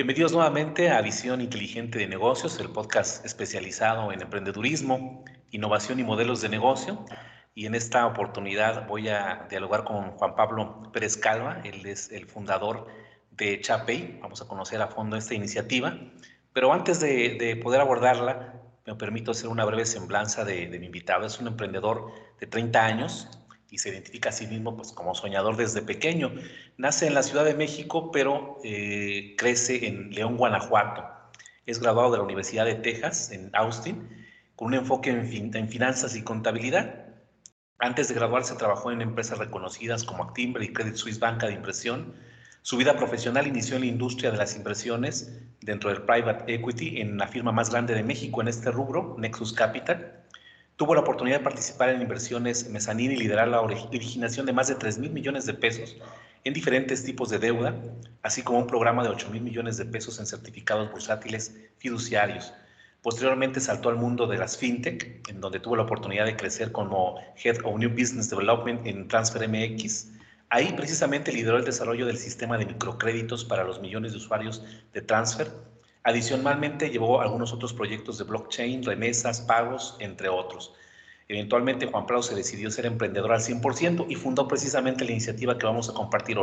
[0.00, 6.40] Bienvenidos nuevamente a Visión Inteligente de Negocios, el podcast especializado en emprendedurismo, innovación y modelos
[6.40, 7.04] de negocio.
[7.54, 12.24] Y en esta oportunidad voy a dialogar con Juan Pablo Pérez Calva, él es el
[12.24, 12.86] fundador
[13.32, 14.18] de Chapey.
[14.22, 15.94] Vamos a conocer a fondo esta iniciativa.
[16.54, 18.54] Pero antes de, poder abordarla,
[18.86, 21.26] me permito hacer una breve semblanza de, de mi invitado.
[21.26, 22.10] Es un emprendedor
[22.40, 23.28] de 30 años,
[23.70, 26.32] y se identifica a sí mismo pues, como soñador desde pequeño.
[26.76, 31.04] Nace en la Ciudad de México, pero eh, crece en León, Guanajuato.
[31.66, 34.08] Es graduado de la Universidad de Texas, en Austin,
[34.56, 37.06] con un enfoque en, finanzas y contabilidad.
[37.78, 42.14] Antes de graduarse trabajó en empresas reconocidas como Actimber y Credit Suisse Banca de Impresión.
[42.62, 47.16] Su vida profesional inició en la industria de las impresiones dentro del private equity en
[47.16, 50.20] la firma más grande de México en este rubro, Nexus Capital
[50.80, 54.76] Tuvo la oportunidad de participar en inversiones mezanín y liderar la originación de más de
[54.76, 55.98] 3 mil millones de pesos
[56.42, 57.74] en diferentes tipos de deuda,
[58.22, 62.54] así como un programa de 8 mil millones de pesos en certificados bursátiles fiduciarios.
[63.02, 67.20] Posteriormente saltó al mundo de las fintech, en donde tuvo la oportunidad de crecer como
[67.44, 70.12] Head of New Business Development en Transfer MX.
[70.48, 74.64] Ahí precisamente lideró el desarrollo del sistema de microcréditos para los millones de usuarios
[74.94, 75.50] de Transfer
[76.02, 80.72] Adicionalmente llevó algunos otros proyectos de blockchain, remesas, pagos, entre otros.
[81.28, 85.66] Eventualmente Juan Pablo se decidió ser emprendedor al 100% y fundó precisamente la iniciativa que
[85.66, 86.38] vamos a compartir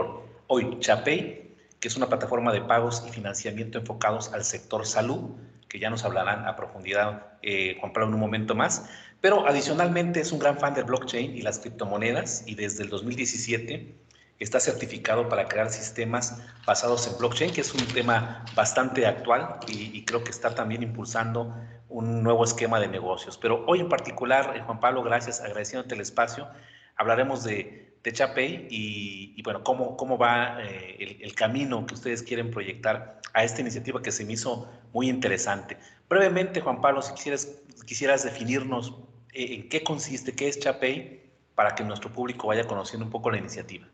[0.48, 5.32] hoy, Chapey, que es una plataforma de pagos y financiamiento enfocados al sector salud,
[5.68, 8.90] que ya nos hablarán a profundidad eh, Juan Pablo en un momento más.
[9.20, 13.94] Pero adicionalmente es un gran fan del blockchain y las criptomonedas y desde el 2017
[14.44, 20.04] está certificado para crear sistemas basados en blockchain, que es un tema bastante actual y,
[20.06, 21.54] creo que está también impulsando
[21.90, 23.38] un nuevo esquema de negocios.
[23.38, 26.48] Pero hoy en particular, eh, Juan Pablo, gracias, agradeciéndote el espacio,
[26.96, 32.52] hablaremos de, de Chapey y, bueno, cómo, cómo va eh, el, camino que ustedes quieren
[32.52, 35.78] proyectar a esta iniciativa que se me hizo muy interesante.
[36.10, 37.50] Brevemente, Juan Pablo, si quisieras,
[37.86, 38.94] quisieras definirnos
[39.34, 41.22] eh, en qué consiste, qué es Chapey,
[41.56, 43.88] para que nuestro público vaya conociendo un poco la iniciativa.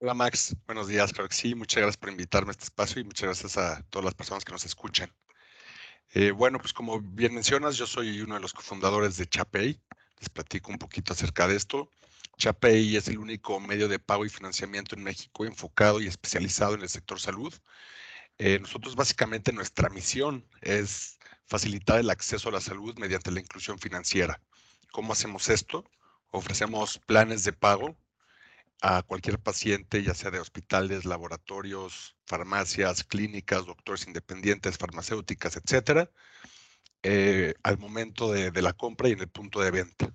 [0.00, 1.56] Hola Max, buenos días, claro que sí.
[1.56, 4.52] Muchas gracias por invitarme a este espacio y muchas gracias a todas las personas que
[4.52, 5.12] nos escuchan.
[6.14, 9.80] Eh, bueno, pues como bien mencionas, yo soy uno de los cofundadores de Chapey.
[10.20, 11.90] Les platico un poquito acerca de esto.
[12.36, 16.82] Chapey es el único medio de pago y financiamiento en México enfocado y especializado en
[16.82, 17.52] el sector salud.
[18.38, 23.80] Eh, nosotros básicamente nuestra misión es facilitar el acceso a la salud mediante la inclusión
[23.80, 24.40] financiera.
[24.92, 25.84] ¿Cómo hacemos esto?
[26.30, 27.96] Ofrecemos planes de pago
[28.80, 36.10] a cualquier paciente, ya sea de hospitales, laboratorios, farmacias, clínicas, doctores independientes, farmacéuticas, etcétera,
[37.02, 40.14] eh, al momento de, la compra y en el punto de venta.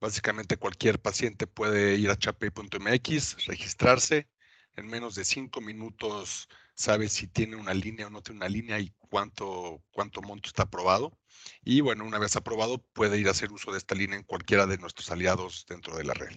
[0.00, 4.28] Básicamente cualquier paciente puede ir a chapey.mx, registrarse,
[4.76, 8.78] en menos de cinco minutos sabe si tiene una línea o no tiene una línea
[8.78, 11.18] y cuánto, cuánto monto está aprobado.
[11.64, 14.66] Y bueno, una vez aprobado, puede ir a hacer uso de esta línea en cualquiera
[14.66, 16.36] de nuestros aliados dentro de la red.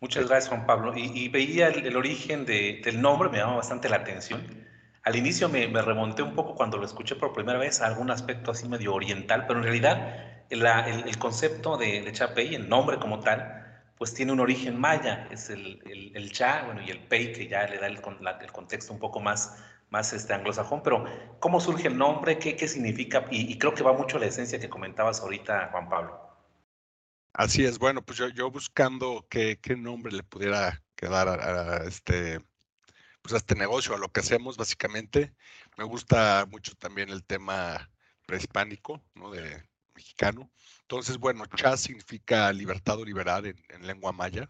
[0.00, 0.92] Muchas gracias, Juan Pablo.
[0.96, 4.46] Y, veía el, origen del nombre, me llama bastante la atención.
[5.02, 8.52] Al inicio me, remonté un poco cuando lo escuché por primera vez a algún aspecto
[8.52, 13.82] así medio oriental, pero en realidad el, concepto de, de Chapey, el nombre como tal,
[13.96, 15.82] pues tiene un origen maya, es el,
[16.14, 19.56] el, cha, bueno, y el pei, que ya le da el, contexto un poco más,
[19.90, 21.04] más este, anglosajón, pero
[21.40, 22.38] ¿cómo surge el nombre?
[22.38, 23.24] ¿Qué, qué significa?
[23.30, 26.27] Y, y creo que va mucho a la esencia que comentabas ahorita, Juan Pablo.
[27.38, 32.40] Así es, bueno, pues yo, buscando qué, nombre le pudiera quedar a, este,
[33.22, 35.36] pues a este negocio, a lo que hacemos básicamente.
[35.76, 37.88] Me gusta mucho también el tema
[38.26, 39.30] prehispánico, ¿no?
[39.30, 39.62] De
[39.94, 40.50] mexicano.
[40.80, 44.48] Entonces, bueno, cha significa libertad o liberar en, lengua maya.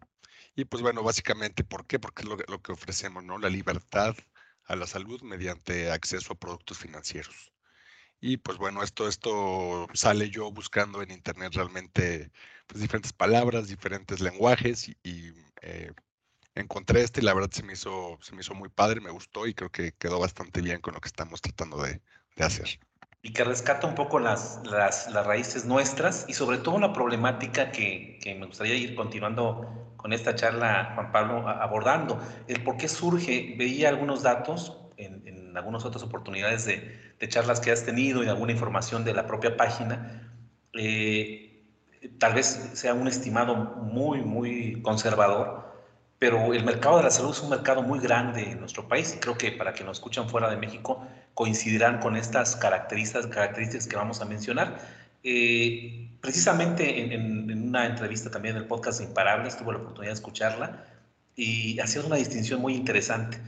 [0.56, 1.99] Y pues bueno, básicamente, ¿por qué?
[1.99, 3.37] Porque es lo, lo que ofrecemos, ¿no?
[3.37, 4.16] La libertad
[4.65, 7.53] a la salud mediante acceso a productos financieros.
[8.21, 12.31] Y pues bueno, esto, esto sale yo buscando en internet realmente
[12.67, 15.93] pues, diferentes palabras, diferentes lenguajes y, eh,
[16.55, 19.47] encontré este y la verdad se me, hizo, se me hizo muy padre, me gustó
[19.47, 22.00] y creo que quedó bastante bien con lo que estamos tratando de,
[22.38, 22.81] hacer.
[23.23, 28.19] Y que rescata un poco las, las, raíces nuestras y sobre todo la problemática que,
[28.23, 33.55] que, me gustaría ir continuando con esta charla, Juan Pablo, abordando, el por qué surge,
[33.59, 38.29] veía algunos datos en, en algunas otras oportunidades de, de charlas que has tenido y
[38.29, 40.31] alguna información de la propia página,
[40.73, 41.65] eh,
[42.19, 45.73] tal vez sea un estimado muy, muy conservador,
[46.19, 49.38] pero el mercado de la salud es un mercado muy grande en nuestro país creo
[49.38, 54.20] que para que nos escuchan fuera de México coincidirán con estas características, características que vamos
[54.20, 54.79] a mencionar.
[55.23, 60.85] Eh, precisamente en, en, una entrevista también del podcast Imparables tuve la oportunidad de escucharla
[61.37, 63.38] y hacía una distinción muy interesante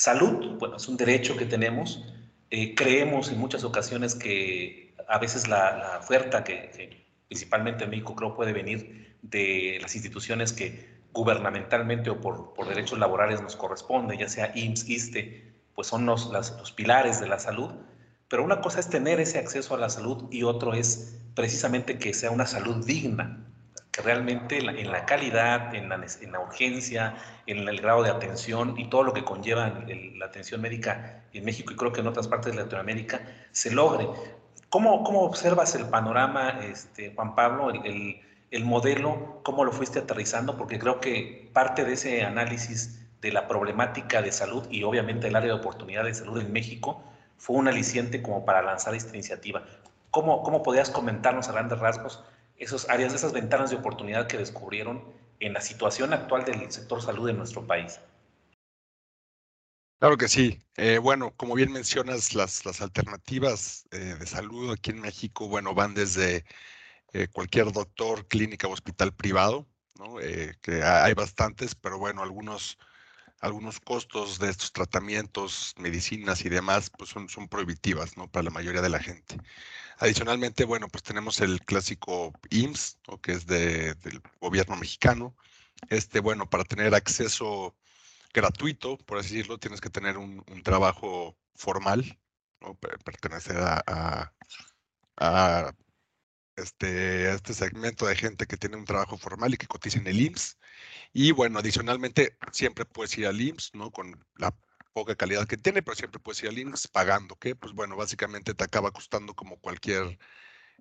[0.00, 2.02] Salud, bueno, es un derecho que tenemos.
[2.50, 8.34] Eh, creemos en muchas ocasiones que a veces la, oferta que, principalmente en México creo
[8.34, 14.28] puede venir de las instituciones que gubernamentalmente o por, por derechos laborales nos corresponde, ya
[14.28, 17.72] sea IMSS, ISTE, pues son los, los pilares de la salud.
[18.28, 22.14] Pero una cosa es tener ese acceso a la salud y otro es precisamente que
[22.14, 23.44] sea una salud digna,
[23.92, 27.14] que realmente en la calidad, en la, en la, urgencia,
[27.46, 29.68] en el grado de atención y todo lo que conlleva
[30.16, 33.20] la atención médica en México y creo que en otras partes de Latinoamérica
[33.50, 34.08] se logre.
[34.68, 38.20] ¿Cómo, cómo observas el panorama, este, Juan Pablo, el,
[38.52, 40.56] el, modelo, cómo lo fuiste aterrizando?
[40.56, 45.34] Porque creo que parte de ese análisis de la problemática de salud y obviamente el
[45.34, 47.02] área de oportunidad de salud en México
[47.36, 49.64] fue un aliciente como para lanzar esta iniciativa.
[50.12, 52.22] ¿Cómo, cómo podías comentarnos a grandes rasgos
[52.60, 55.02] esas áreas, esas ventanas de oportunidad que descubrieron
[55.40, 57.98] en la situación actual del sector salud en nuestro país?
[59.98, 60.62] Claro que sí.
[60.76, 65.74] Eh, bueno, como bien mencionas, las, las alternativas eh, de salud aquí en México, bueno,
[65.74, 66.44] van desde
[67.12, 69.66] eh, cualquier doctor, clínica o hospital privado,
[69.98, 70.16] ¿no?
[70.62, 72.78] que hay bastantes, pero bueno, algunos,
[73.40, 78.26] algunos costos de estos tratamientos, medicinas y demás, pues son, son prohibitivas, ¿no?
[78.30, 79.36] Para la mayoría de la gente.
[80.00, 85.36] Adicionalmente, bueno, pues tenemos el clásico IMSS, que es de, del gobierno mexicano.
[85.90, 87.76] Este, bueno, para tener acceso
[88.32, 92.18] gratuito, por así decirlo, tienes que tener un, trabajo formal,
[93.04, 94.32] pertenecer a,
[95.18, 95.74] a,
[96.56, 100.18] este, este segmento de gente que tiene un trabajo formal y que cotiza en el
[100.18, 100.58] IMSS.
[101.12, 103.90] Y bueno, adicionalmente, siempre puedes ir al IMSS, ¿no?
[103.90, 104.54] Con la
[104.92, 108.54] poca calidad que tiene, pero siempre puedes ir al IMSS pagando, que pues bueno, básicamente
[108.54, 110.18] te acaba costando como cualquier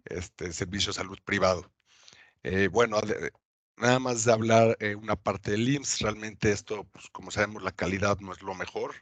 [0.05, 1.71] este, servicio de salud privado.
[2.43, 3.01] Eh, bueno,
[3.77, 7.71] nada más de hablar eh, una parte del IMSS, realmente esto, pues como sabemos, la
[7.71, 8.95] calidad no es lo mejor.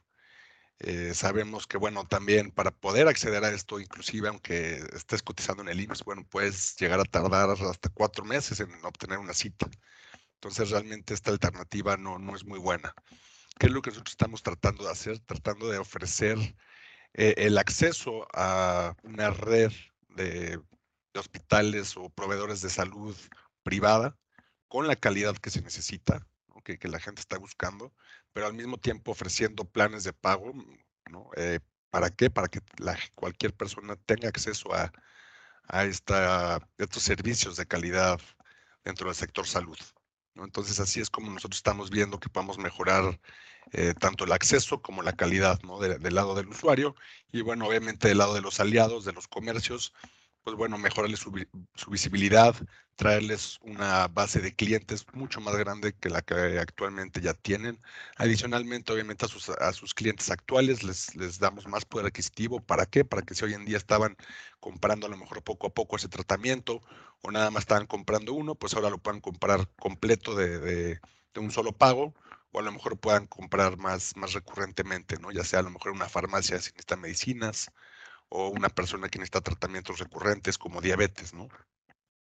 [0.79, 5.69] Eh, sabemos que, bueno, también para poder acceder a esto, inclusive aunque estés cotizando en
[5.69, 9.67] el IMSS, bueno, puedes llegar a tardar hasta cuatro meses en obtener una cita.
[10.35, 12.93] Entonces, realmente esta alternativa no, no es muy buena.
[13.59, 15.19] ¿Qué es lo que nosotros estamos tratando de hacer?
[15.19, 16.37] Tratando de ofrecer
[17.13, 19.71] eh, el acceso a una red
[20.09, 20.59] de,
[21.15, 23.15] hospitales o proveedores de salud
[23.63, 24.15] privada
[24.67, 26.27] con la calidad que se necesita,
[26.63, 27.91] que, la gente está buscando,
[28.33, 30.53] pero al mismo tiempo ofreciendo planes de pago,
[31.09, 31.29] ¿no?
[31.35, 31.59] Eh,
[31.89, 32.29] ¿Para qué?
[32.29, 32.59] Para que
[33.15, 34.91] cualquier persona tenga acceso a,
[35.67, 38.19] a esta, estos servicios de calidad
[38.83, 39.77] dentro del sector salud.
[40.43, 43.19] Entonces así es como nosotros estamos viendo que podemos mejorar
[43.73, 45.79] eh, tanto el acceso como la calidad ¿no?
[45.79, 46.95] del lado del usuario
[47.31, 49.93] y bueno, obviamente del lado de los aliados, de los comercios,
[50.47, 52.55] pues bueno, mejorarles su, visibilidad,
[52.95, 57.81] traerles una base de clientes mucho más grande que la que actualmente ya tienen.
[58.15, 62.61] Adicionalmente, obviamente, a sus, a sus clientes actuales les, damos más poder adquisitivo.
[62.61, 63.03] ¿Para qué?
[63.03, 64.15] Para que si hoy en día estaban
[64.61, 66.81] comprando a lo mejor poco a poco ese tratamiento
[67.23, 71.01] o nada más estaban comprando uno, pues ahora lo puedan comprar completo de,
[71.35, 72.13] un solo pago
[72.53, 75.29] o a lo mejor puedan comprar más, más recurrentemente, ¿no?
[75.33, 77.69] Ya sea a lo mejor una farmacia si necesita medicinas,
[78.29, 81.47] o una persona que necesita tratamientos recurrentes como diabetes, ¿no?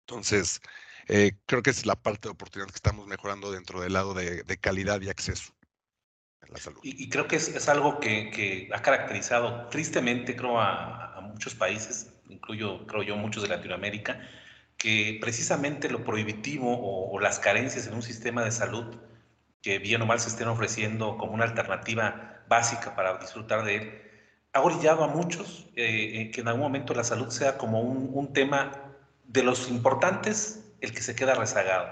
[0.07, 0.61] Entonces,
[1.09, 4.45] eh, creo que es la parte de oportunidad que estamos mejorando dentro del lado de,
[4.61, 5.53] calidad y acceso
[6.41, 6.81] a la salud.
[6.83, 13.03] Y, creo que es, algo que, ha caracterizado tristemente, creo, a, muchos países, incluyo, creo
[13.03, 14.21] yo, muchos de Latinoamérica,
[14.77, 18.97] que precisamente lo prohibitivo o, o las carencias en un sistema de salud
[19.63, 24.10] que bien o mal se estén ofreciendo como una alternativa básica para disfrutar de él,
[24.53, 28.33] ha orillado a muchos eh, eh, que en algún momento la salud sea como un,
[28.33, 28.73] tema
[29.25, 31.89] de los importantes, el que se queda rezagado.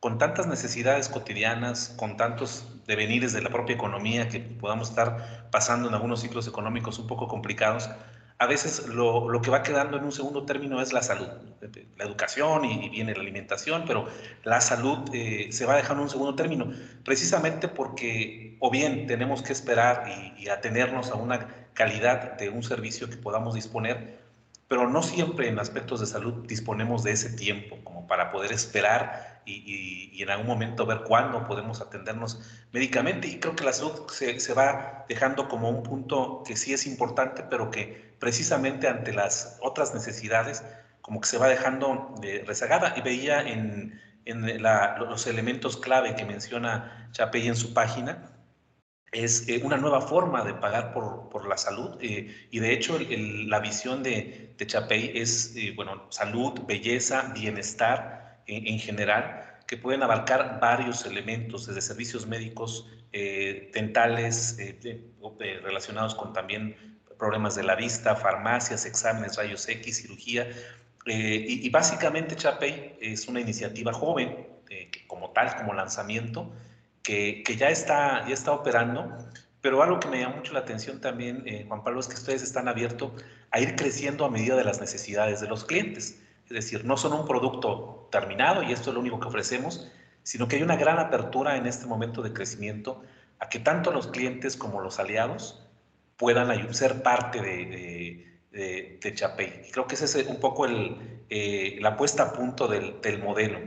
[0.00, 5.88] Con tantas necesidades cotidianas, con tantos devenires de la propia economía que podamos estar pasando
[5.88, 7.90] en algunos ciclos económicos un poco complicados,
[8.38, 11.28] a veces lo, lo, que va quedando en un segundo término es la salud,
[11.98, 14.08] la educación y, viene la alimentación, pero
[14.44, 16.72] la salud eh, se va dejando en un segundo término,
[17.04, 22.62] precisamente porque o bien tenemos que esperar y, y atenernos a una calidad de un
[22.62, 24.20] servicio que podamos disponer,
[24.68, 29.42] pero no siempre en aspectos de salud disponemos de ese tiempo como para poder esperar
[29.44, 32.40] y, en algún momento ver cuándo podemos atendernos
[32.72, 33.26] médicamente.
[33.26, 36.86] Y creo que la salud se, se, va dejando como un punto que sí es
[36.86, 40.62] importante, pero que precisamente ante las otras necesidades
[41.00, 42.94] como que se va dejando de rezagada.
[42.96, 48.30] Y veía en, en los elementos clave que menciona Chapey en su página,
[49.12, 52.98] es eh, una nueva forma de pagar por, por la salud eh, y de hecho
[52.98, 60.02] la visión de, de Chapey es, eh, bueno, salud, belleza, bienestar en, general, que pueden
[60.02, 64.56] abarcar varios elementos, desde servicios médicos, dentales,
[65.62, 70.48] relacionados con también problemas de la vista, farmacias, exámenes, rayos X, cirugía.
[71.06, 74.48] Y, y, básicamente Chapey es una iniciativa joven,
[75.06, 76.50] como tal, como lanzamiento,
[77.02, 79.16] que, ya, está, ya está operando,
[79.60, 82.68] pero algo que me llama mucho la atención también, Juan Pablo, es que ustedes están
[82.68, 83.12] abiertos
[83.50, 86.20] a ir creciendo a medida de las necesidades de los clientes.
[86.44, 89.90] Es decir, no son un producto terminado y esto es lo único que ofrecemos,
[90.22, 93.02] sino que hay una gran apertura en este momento de crecimiento
[93.38, 95.66] a que tanto los clientes como los aliados
[96.16, 99.62] puedan ser parte de, de, de, Chapey.
[99.66, 103.22] Y creo que ese es un poco el, eh, la puesta a punto del, del
[103.22, 103.58] modelo.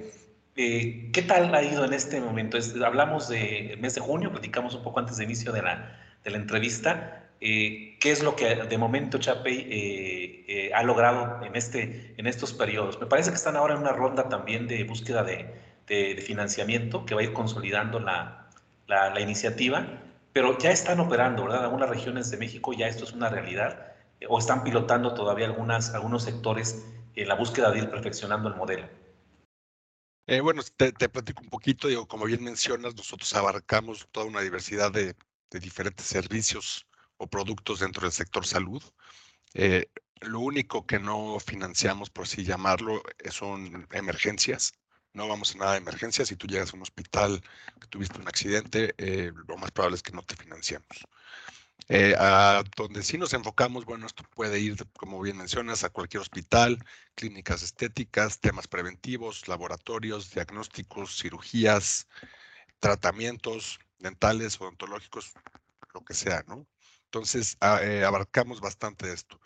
[0.55, 2.57] Eh, ¿Qué tal ha ido en este momento?
[2.85, 6.37] hablamos del mes de junio, platicamos un poco antes de inicio de la, de la
[6.37, 7.23] entrevista.
[7.45, 12.25] Eh, qué es lo que de momento Chapey eh, eh, ha logrado en, este, en
[12.25, 12.99] estos periodos.
[13.01, 15.53] Me parece que están ahora en una ronda también de búsqueda de,
[15.87, 18.47] de, financiamiento que va a ir consolidando la,
[18.87, 19.85] la, iniciativa,
[20.31, 21.65] pero ya están operando, ¿verdad?
[21.65, 23.91] Algunas regiones de México ya esto es una realidad,
[24.29, 28.87] o están pilotando todavía algunas, algunos sectores en la búsqueda de ir perfeccionando el modelo.
[30.41, 34.91] Bueno, te, te, platico un poquito, digo, como bien mencionas, nosotros abarcamos toda una diversidad
[34.91, 35.15] de,
[35.51, 36.87] diferentes servicios
[37.17, 38.81] o productos dentro del sector salud.
[39.53, 39.87] Eh,
[40.21, 44.73] lo único que no financiamos, por así llamarlo, eh, son emergencias.
[45.13, 46.29] No vamos a nada de emergencias.
[46.29, 47.41] Si tú llegas a un hospital
[47.79, 51.05] que tuviste un accidente, eh, lo más probable es que no te financiamos.
[52.17, 56.77] A donde sí nos enfocamos, bueno, esto puede ir, como bien mencionas, a cualquier hospital,
[57.15, 62.07] clínicas estéticas, temas preventivos, laboratorios, diagnósticos, cirugías,
[62.79, 65.33] tratamientos dentales, odontológicos,
[65.93, 66.67] lo que sea, ¿no?
[67.05, 69.39] Entonces, ah, eh, abarcamos bastante esto.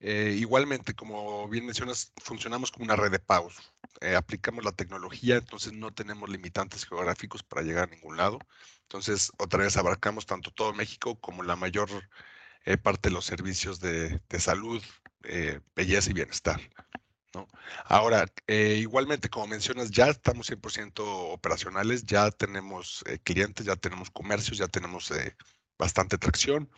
[0.00, 3.56] Eh, igualmente, como bien mencionas, funcionamos como una red de pagos.
[4.00, 8.38] Eh, aplicamos la tecnología, entonces no tenemos limitantes geográficos para llegar a ningún lado.
[8.82, 11.88] Entonces, otra vez abarcamos tanto todo México como la mayor
[12.82, 14.82] parte de los servicios de, de salud,
[15.74, 16.60] belleza y bienestar.
[17.34, 17.46] ¿no?
[17.84, 24.68] Ahora, igualmente, como mencionas, ya estamos 100% operacionales, ya tenemos clientes, ya tenemos comercios, ya
[24.68, 25.12] tenemos
[25.78, 26.70] bastante tracción.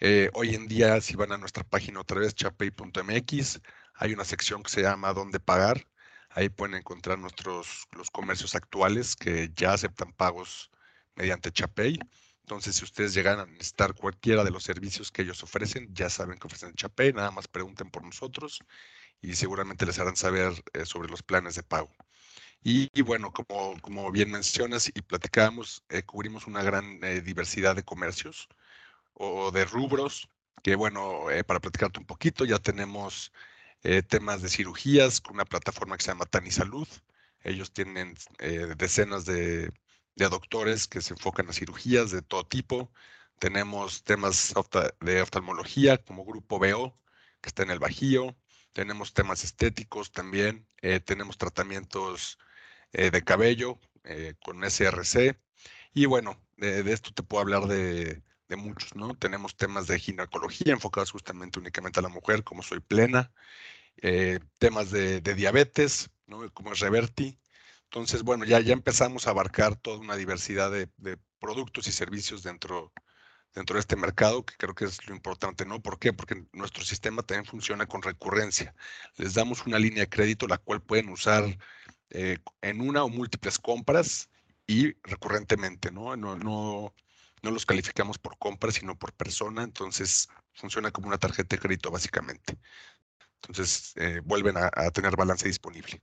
[0.00, 3.60] Eh, hoy en día, si van a nuestra página otra vez, chapey.mx,
[3.94, 5.86] hay una sección que se llama ¿Dónde pagar?
[6.30, 10.70] Ahí pueden encontrar nuestros los comercios actuales que ya aceptan pagos
[11.14, 11.98] mediante Chapey.
[12.40, 16.38] Entonces, si ustedes llegan a necesitar cualquiera de los servicios que ellos ofrecen, ya saben
[16.38, 18.58] que ofrecen Chapey, nada más pregunten por nosotros
[19.22, 21.90] y seguramente les harán saber eh, sobre los planes de pago.
[22.62, 28.48] Y, bueno, como, como bien mencionas y platicábamos, eh, cubrimos una gran diversidad de comercios
[29.14, 30.28] o de rubros,
[30.62, 33.32] que bueno, eh, para platicarte un poquito, ya tenemos
[33.82, 36.88] eh, temas de cirugías con una plataforma que se llama Tani Salud.
[37.42, 39.72] Ellos tienen eh, decenas de,
[40.16, 42.90] de, doctores que se enfocan a cirugías de todo tipo.
[43.38, 44.54] Tenemos temas
[45.00, 46.98] de oftalmología como Grupo BO,
[47.42, 48.36] que está en el Bajío.
[48.72, 50.66] Tenemos temas estéticos también.
[51.04, 52.38] tenemos tratamientos
[52.92, 53.78] de cabello
[54.44, 55.38] con SRC.
[55.94, 59.14] Y bueno, de esto te puedo hablar de, de muchos, ¿no?
[59.16, 63.32] Tenemos temas de ginecología enfocados justamente únicamente a la mujer, como soy plena,
[64.02, 66.50] eh, temas de, diabetes, ¿no?
[66.52, 67.38] Como es Reverti.
[67.84, 70.88] Entonces, bueno, ya, ya empezamos a abarcar toda una diversidad de,
[71.38, 72.92] productos y servicios dentro,
[73.54, 75.80] dentro de este mercado, que creo que es lo importante, ¿no?
[75.82, 76.12] ¿Por qué?
[76.12, 78.74] Porque nuestro sistema también funciona con recurrencia.
[79.16, 81.44] Les damos una línea de crédito la cual pueden usar
[82.10, 84.30] eh, en una o múltiples compras
[84.66, 86.16] y recurrentemente, ¿no?
[86.16, 86.94] No, no,
[87.44, 91.90] no los calificamos por compra, sino por persona, entonces funciona como una tarjeta de crédito
[91.90, 92.56] básicamente.
[93.42, 96.00] Entonces eh, vuelven a, tener balance disponible.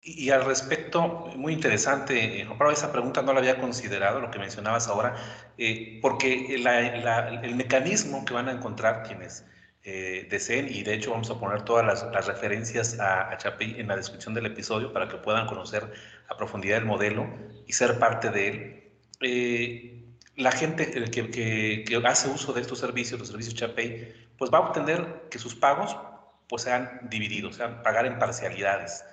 [0.00, 4.88] Y, al respecto, muy interesante, eh, esa pregunta no la había considerado, lo que mencionabas
[4.88, 5.16] ahora,
[5.58, 9.44] eh, porque el mecanismo que van a encontrar quienes
[9.84, 13.96] deseen, y de hecho vamos a poner todas las, referencias a, a Chapi en la
[13.96, 15.92] descripción del episodio para que puedan conocer
[16.28, 17.28] a profundidad el modelo
[17.66, 18.82] y ser parte de él
[20.42, 24.60] la gente que, que, hace uso de estos servicios, los servicios Chapey, pues va a
[24.62, 25.96] obtener que sus pagos
[26.48, 29.04] pues sean divididos, sean pagar en parcialidades.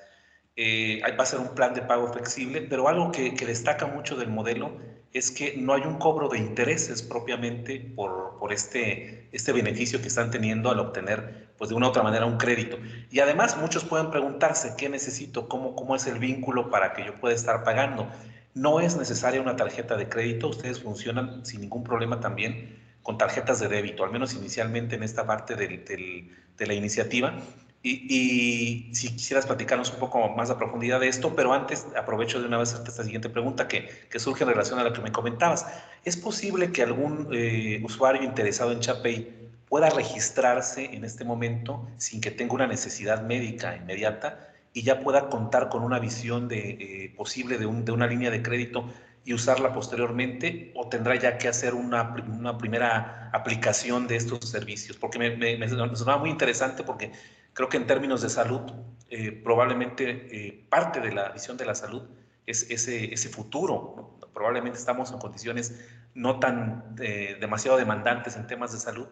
[0.55, 4.17] Eh, va a ser un plan de pago flexible, pero algo que, que, destaca mucho
[4.17, 4.77] del modelo
[5.13, 10.07] es que no hay un cobro de intereses propiamente por, por este, este beneficio que
[10.07, 12.77] están teniendo al obtener, pues de una u otra manera, un crédito.
[13.09, 17.15] Y además muchos pueden preguntarse qué necesito, cómo, cómo es el vínculo para que yo
[17.19, 18.09] pueda estar pagando.
[18.53, 23.59] No es necesaria una tarjeta de crédito, ustedes funcionan sin ningún problema también con tarjetas
[23.59, 27.39] de débito, al menos inicialmente en esta parte de la iniciativa.
[27.81, 32.47] Y, si quisieras platicarnos un poco más a profundidad de esto, pero antes aprovecho de
[32.47, 35.65] una vez esta siguiente pregunta que, que surge en relación a lo que me comentabas.
[36.03, 39.33] ¿Es posible que algún eh, usuario interesado en Chapey
[39.69, 45.29] pueda registrarse en este momento sin que tenga una necesidad médica inmediata y ya pueda
[45.29, 48.85] contar con una visión de, eh, posible de, un, de, una línea de crédito
[49.25, 54.97] y usarla posteriormente o tendrá ya que hacer una, una primera aplicación de estos servicios?
[54.97, 57.11] Porque me, me, me sonaba muy interesante porque
[57.59, 58.61] Creo que en términos de salud,
[59.09, 62.03] eh, probablemente eh, parte de la visión de la salud
[62.45, 64.17] es ese, ese futuro.
[64.33, 65.77] Probablemente estamos en condiciones
[66.13, 69.07] no tan eh, demasiado demandantes en temas de salud,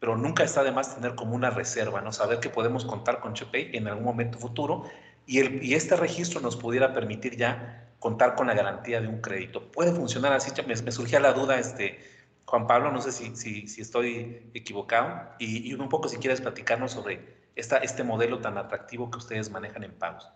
[0.00, 2.12] pero nunca está de más tener como una reserva, ¿no?
[2.12, 4.82] Saber que podemos contar con Chepey en algún momento futuro
[5.26, 9.20] y, el, y este registro nos pudiera permitir ya contar con la garantía de un
[9.20, 9.70] crédito.
[9.70, 10.50] ¿Puede funcionar así?
[10.66, 12.00] Me, me surgía la duda, este,
[12.44, 13.36] Juan Pablo, no sé si,
[13.66, 19.10] si, estoy equivocado, y, y, un poco si quieres platicarnos sobre este modelo tan atractivo
[19.10, 20.28] que ustedes manejan en pagos.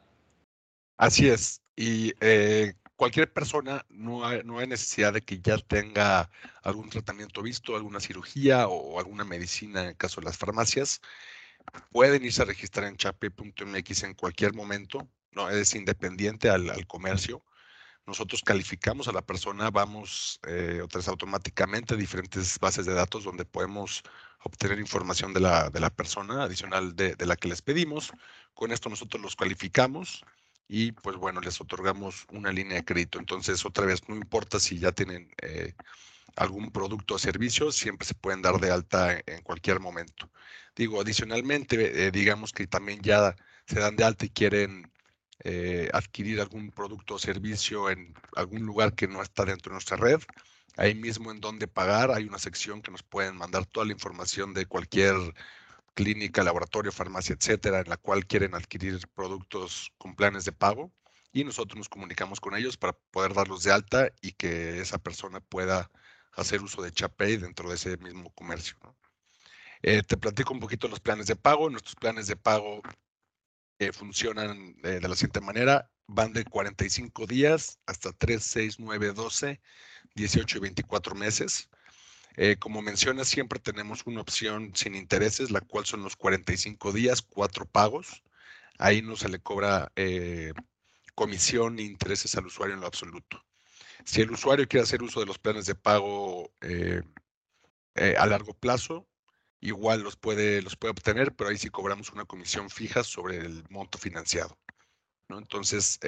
[0.97, 1.63] Así es.
[1.75, 6.31] Y eh, cualquier persona no no hay, necesidad de que ya tenga
[6.63, 11.01] algún tratamiento visto, alguna cirugía o alguna medicina en el caso de las farmacias.
[11.91, 15.09] Pueden irse a registrar en chape.mx en cualquier momento.
[15.33, 17.43] No es independiente al, comercio.
[18.07, 24.03] Nosotros calificamos a la persona, vamos eh, automáticamente a diferentes bases de datos donde podemos
[24.45, 28.13] obtener información de la, de la persona adicional de, de, la que les pedimos.
[28.55, 30.25] Con esto nosotros los calificamos
[30.69, 33.19] y pues bueno, les otorgamos una línea de crédito.
[33.19, 35.75] Entonces, otra vez, no importa si ya tienen eh,
[36.37, 40.31] algún producto o servicio, siempre se pueden dar de alta en, cualquier momento.
[40.75, 43.35] Digo, adicionalmente, eh, digamos que también ya
[43.67, 44.93] se dan de alta y quieren
[45.45, 49.97] eh, adquirir algún producto o servicio en algún lugar que no está dentro de nuestra
[49.97, 50.21] red,
[50.77, 54.53] Ahí mismo en donde pagar hay una sección que nos pueden mandar toda la información
[54.53, 55.17] de cualquier
[55.97, 60.93] clínica, laboratorio, farmacia, etcétera, en la cual quieren adquirir productos con planes de pago
[61.33, 65.41] y nosotros nos comunicamos con ellos para poder darlos de alta y que esa persona
[65.41, 65.91] pueda
[66.33, 68.77] hacer uso de Chapay dentro de ese mismo comercio.
[69.83, 71.71] Eh, te platico un poquito los planes de pago.
[71.71, 72.83] Nuestros planes de pago
[73.79, 75.91] eh, funcionan eh, de la siguiente manera.
[76.07, 79.61] Van de 45 días hasta 3, 6, 9, 12
[80.15, 81.69] 18 y 24 meses.
[82.37, 87.23] Eh, como mencionas, siempre tenemos una opción sin intereses, la cual son los 45 días,
[87.23, 88.23] cuatro pagos.
[88.79, 90.53] Ahí no se le cobra eh,
[91.15, 93.43] comisión ni intereses al usuario en lo absoluto.
[94.05, 97.03] Si el usuario quiere hacer uso de los planes de pago eh,
[98.19, 99.09] a largo plazo,
[99.61, 103.65] igual los puede, los puede obtener, pero ahí sí cobramos una comisión fija sobre el
[103.71, 104.59] monto financiado.
[105.31, 105.99] Entonces,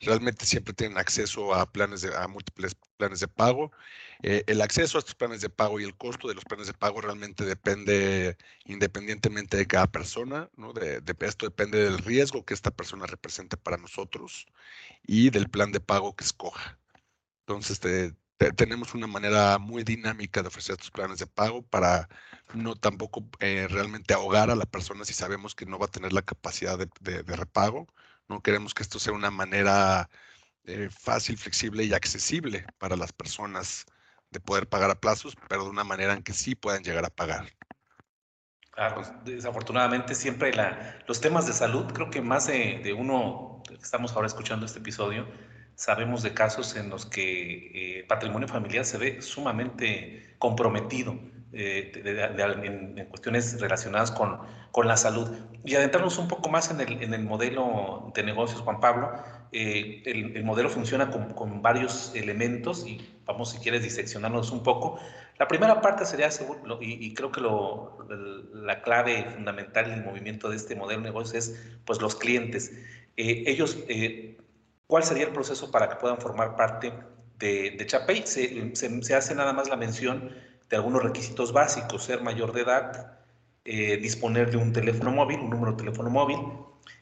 [0.00, 3.70] realmente siempre tienen acceso a planes de, a múltiples planes de pago.
[4.22, 6.74] Eh, el acceso a estos planes de pago y el costo de los planes de
[6.74, 10.72] pago realmente depende independientemente de cada persona, ¿no?
[10.72, 14.46] De, esto depende del riesgo que esta persona represente para nosotros
[15.06, 16.78] y del plan de pago que escoja.
[17.46, 17.80] Entonces,
[18.56, 22.08] tenemos una manera muy dinámica de ofrecer estos planes de pago para
[22.54, 26.12] no tampoco eh, realmente ahogar a la persona si sabemos que no va a tener
[26.12, 27.86] la capacidad de repago
[28.30, 30.08] no queremos que esto sea una manera
[30.64, 33.84] eh, fácil, flexible y accesible para las personas
[34.30, 37.10] de poder pagar a plazos, pero de una manera en que sí puedan llegar a
[37.10, 37.46] pagar.
[38.70, 40.52] Claro, desafortunadamente siempre
[41.08, 45.26] los temas de salud, creo que más de, uno que estamos ahora escuchando este episodio,
[45.74, 51.18] sabemos de casos en los que eh, patrimonio familiar se ve sumamente comprometido
[51.52, 54.38] eh, en, cuestiones relacionadas con,
[54.70, 55.28] con, la salud.
[55.64, 59.10] Y adentrarnos un poco más en el, en el modelo de negocios, Juan Pablo,
[59.50, 64.62] eh, el, el, modelo funciona con, con, varios elementos y vamos, si quieres, diseccionarnos un
[64.62, 65.00] poco.
[65.40, 67.98] La primera parte sería, seguro, y, y creo que lo,
[68.54, 72.72] la clave fundamental del movimiento de este modelo de negocios es pues, los clientes.
[73.16, 73.76] Eh, ellos,
[74.86, 76.92] ¿cuál sería el proceso para que puedan formar parte
[77.40, 78.22] de, de Chapey?
[78.24, 80.30] Se, se, se hace nada más la mención
[80.70, 83.18] de algunos requisitos básicos, ser mayor de edad,
[83.64, 86.38] eh, disponer de un teléfono móvil, un número de teléfono móvil,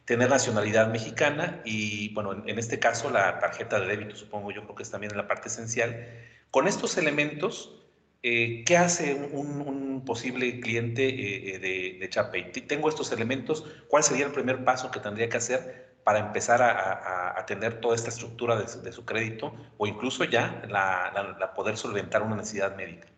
[0.06, 4.74] tener nacionalidad mexicana y, bueno, en, este caso la tarjeta de débito, supongo yo creo
[4.74, 6.08] que es también la parte esencial.
[6.50, 7.84] Con estos elementos,
[8.22, 12.50] eh, ¿qué hace un, posible cliente eh, de, de Chapey?
[12.52, 17.44] Tengo estos elementos, ¿cuál sería el primer paso que tendría que hacer para empezar a,
[17.46, 22.74] tener toda esta estructura de, su crédito o incluso ya la poder solventar una necesidad
[22.76, 23.08] médica?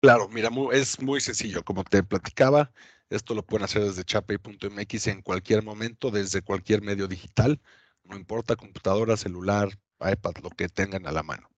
[0.00, 1.64] Claro, mira, es muy sencillo.
[1.64, 2.72] Como te platicaba,
[3.10, 7.60] esto lo pueden hacer desde chapey.mx en cualquier momento, desde cualquier medio digital,
[8.04, 11.50] no importa, computadora, celular, iPad, lo que tengan a la mano.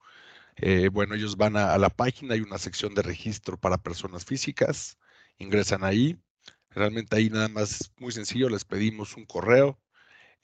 [0.57, 4.99] Eh, bueno, ellos van a, la página, hay una sección de registro para personas físicas,
[5.39, 6.19] ingresan ahí,
[6.71, 9.81] Realmente ahí nada más muy sencillo, les pedimos un correo,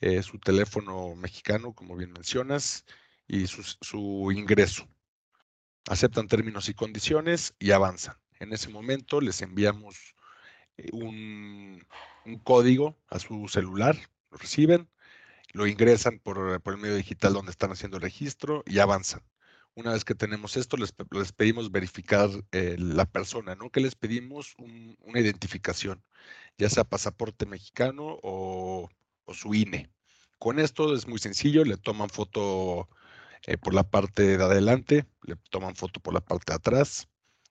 [0.00, 2.84] eh, su teléfono mexicano, como bien mencionas,
[3.28, 4.88] y su, ingreso.
[5.88, 8.16] Aceptan términos y condiciones y avanzan.
[8.40, 10.14] En ese momento les enviamos
[10.76, 11.86] eh, un,
[12.42, 13.96] código a su celular,
[14.30, 14.88] lo reciben,
[15.52, 19.22] lo ingresan por, el medio digital donde están haciendo el registro y avanzan.
[19.74, 20.92] Una vez que tenemos esto, les,
[21.32, 23.70] pedimos verificar eh, la persona, ¿no?
[23.70, 26.02] Que les pedimos una identificación,
[26.58, 28.88] ya sea pasaporte mexicano o,
[29.32, 29.90] su INE.
[30.38, 32.88] Con esto es muy sencillo, le toman foto
[33.46, 37.08] eh, por la parte de adelante, le toman foto por la parte de atrás.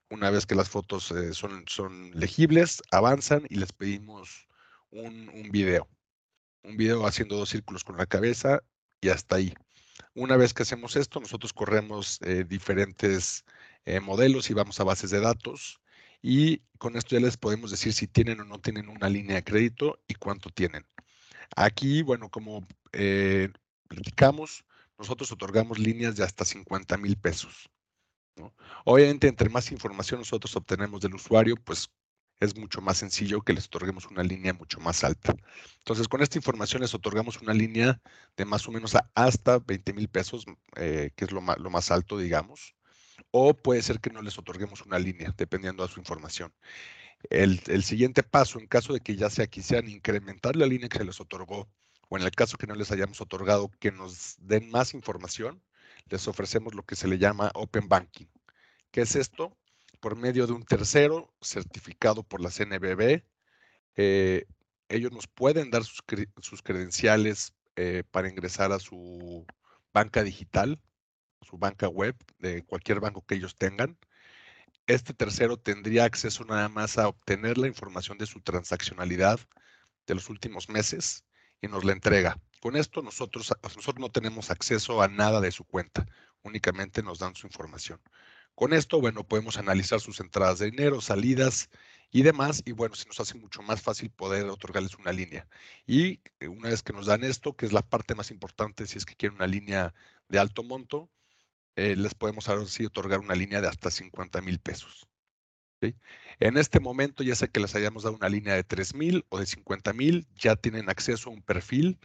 [0.10, 4.48] Una vez que las fotos eh, son, son legibles, avanzan y les pedimos
[4.92, 5.88] un, un video.
[6.64, 8.62] Un video haciendo dos círculos con la cabeza
[9.02, 9.54] y hasta ahí.
[10.14, 13.46] Una vez que hacemos esto, nosotros corremos eh, diferentes
[13.86, 15.82] eh, modelos y vamos a bases de datos
[16.22, 19.44] y con esto ya les podemos decir si tienen o no tienen una línea de
[19.44, 20.86] crédito y cuánto tienen.
[21.56, 23.50] Aquí, bueno, como eh,
[24.98, 27.70] nosotros otorgamos líneas de hasta 50 mil pesos.
[28.84, 31.90] Obviamente, entre más información nosotros obtenemos del usuario, pues
[32.40, 35.36] es mucho más sencillo que les otorguemos una línea mucho más alta.
[35.80, 38.02] Entonces, con esta información les otorgamos una línea
[38.36, 42.76] de más o menos hasta 20 mil pesos, eh, que es lo más, alto, digamos.
[43.32, 46.54] O puede ser que no les otorguemos una línea, dependiendo de su información.
[47.30, 50.98] El, el, siguiente paso, en caso de que ya sea quisieran incrementar la línea que
[50.98, 51.70] se les otorgó,
[52.10, 55.62] o en el caso que no les hayamos otorgado, que nos den más información,
[56.08, 58.28] les ofrecemos lo que se le llama Open Banking.
[58.92, 59.58] ¿Qué es esto?
[60.06, 63.24] por medio de un tercero certificado por la CNBB.
[63.96, 64.46] Eh,
[64.88, 66.04] ellos nos pueden dar sus,
[66.62, 69.48] credenciales eh, para ingresar a su
[69.94, 70.80] banca digital,
[71.42, 73.98] su banca web, de cualquier banco que ellos tengan.
[74.86, 79.40] Este tercero tendría acceso nada más a obtener la información de su transaccionalidad
[80.06, 81.26] de los últimos meses
[81.62, 82.40] y nos la entrega.
[82.60, 86.06] Con esto nosotros, nosotros no tenemos acceso a nada de su cuenta,
[86.44, 88.02] únicamente nos dan su información.
[88.56, 91.70] Con esto, bueno, podemos analizar sus entradas de dinero, salidas
[92.12, 95.48] y demás, y bueno, se nos hace mucho más fácil poder otorgarles una línea.
[95.86, 98.98] Y eh, una vez que nos dan esto, que es la parte más importante, si
[98.98, 99.94] es que quieren una línea
[100.30, 101.10] de alto monto,
[101.76, 105.08] eh, les podemos ahora sí otorgar una línea de hasta 50 mil pesos.
[106.40, 109.40] En este momento, ya sea que les hayamos dado una línea de 3 mil o
[109.40, 112.00] de 50 mil, ya tienen acceso a un perfil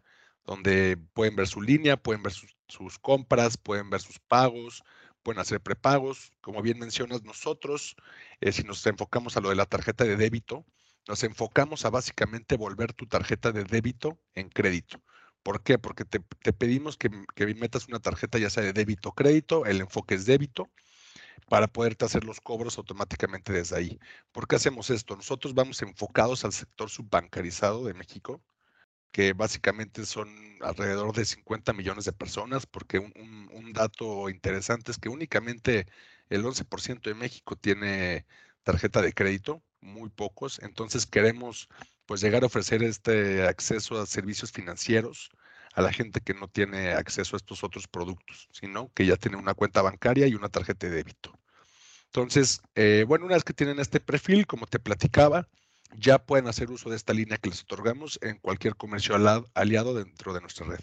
[0.44, 4.82] donde pueden ver su línea, pueden ver sus compras, pueden ver sus pagos,
[5.22, 6.32] pueden hacer prepagos.
[6.40, 7.96] Como bien mencionas, nosotros,
[8.40, 10.64] eh, si nos enfocamos a lo de la tarjeta de débito,
[11.08, 15.02] nos enfocamos a básicamente volver tu tarjeta de débito en crédito.
[15.42, 15.78] ¿Por qué?
[15.78, 16.20] Porque te,
[16.52, 20.26] pedimos que, que, metas una tarjeta ya sea de débito o crédito, el enfoque es
[20.26, 20.70] débito,
[21.48, 24.00] para poderte hacer los cobros automáticamente desde ahí.
[24.32, 25.16] ¿Por qué hacemos esto?
[25.16, 28.42] Nosotros vamos enfocados al sector subbancarizado de México,
[29.12, 30.28] que básicamente son
[30.60, 35.86] alrededor de 50 millones de personas, porque un, dato interesante es que únicamente
[36.28, 38.26] el 11% de México tiene
[38.64, 41.68] tarjeta de crédito, muy pocos, entonces queremos
[42.06, 45.30] pues llegar a ofrecer este acceso a servicios financieros
[45.74, 49.36] a la gente que no tiene acceso a estos otros productos, sino que ya tiene
[49.36, 51.38] una cuenta bancaria y una tarjeta de débito.
[52.06, 55.48] Entonces, eh, bueno, una vez que tienen este perfil, como te platicaba,
[55.96, 59.14] ya pueden hacer uso de esta línea que les otorgamos en cualquier comercio
[59.54, 60.80] aliado dentro de nuestra red.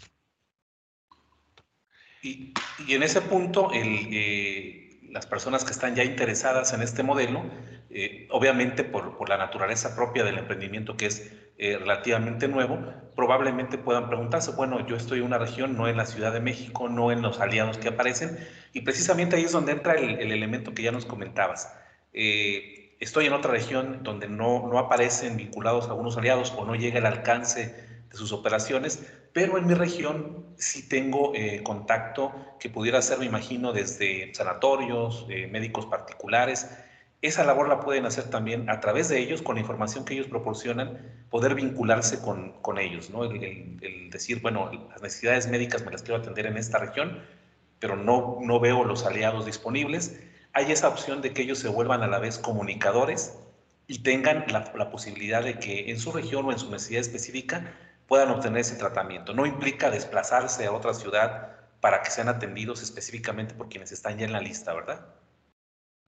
[2.22, 2.54] Y,
[2.88, 7.44] en ese punto, eh, las personas que están ya interesadas en este modelo,
[7.90, 12.78] eh, obviamente por, la naturaleza propia del emprendimiento que es eh, relativamente nuevo,
[13.14, 16.88] probablemente puedan preguntarse, bueno, yo estoy en una región, no en la Ciudad de México,
[16.88, 18.38] no en los aliados que aparecen,
[18.72, 21.68] y precisamente ahí es donde entra el, el elemento que ya nos comentabas
[23.00, 27.06] estoy en otra región donde no, no aparecen vinculados algunos aliados o no llega el
[27.06, 27.74] alcance
[28.10, 33.26] de sus operaciones, pero en mi región sí tengo eh, contacto que pudiera ser, me
[33.26, 36.68] imagino, desde sanatorios, eh, médicos particulares.
[37.20, 40.28] Esa labor la pueden hacer también a través de ellos, con la información que ellos
[40.28, 43.24] proporcionan, poder vincularse con, con ellos, ¿no?
[43.24, 43.42] El,
[43.82, 47.20] el, decir, bueno, las necesidades médicas me las quiero atender en esta región,
[47.80, 50.18] pero no, no veo los aliados disponibles
[50.52, 53.38] hay esa opción de que ellos se vuelvan a la vez comunicadores
[53.86, 57.74] y tengan la, posibilidad de que en su región o en su necesidad específica
[58.06, 59.34] puedan obtener ese tratamiento.
[59.34, 64.24] No implica desplazarse a otra ciudad para que sean atendidos específicamente por quienes están ya
[64.24, 65.06] en la lista, ¿verdad?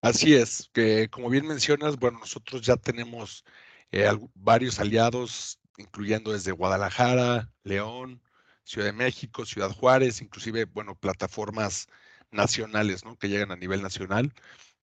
[0.03, 3.45] Así es, que como bien mencionas, bueno, nosotros ya tenemos
[3.93, 8.23] eh, varios aliados, incluyendo desde Guadalajara, León,
[8.65, 11.87] Ciudad de México, Ciudad Juárez, inclusive, bueno, plataformas
[12.31, 13.17] nacionales, ¿no?
[13.19, 14.33] Que llegan a nivel nacional.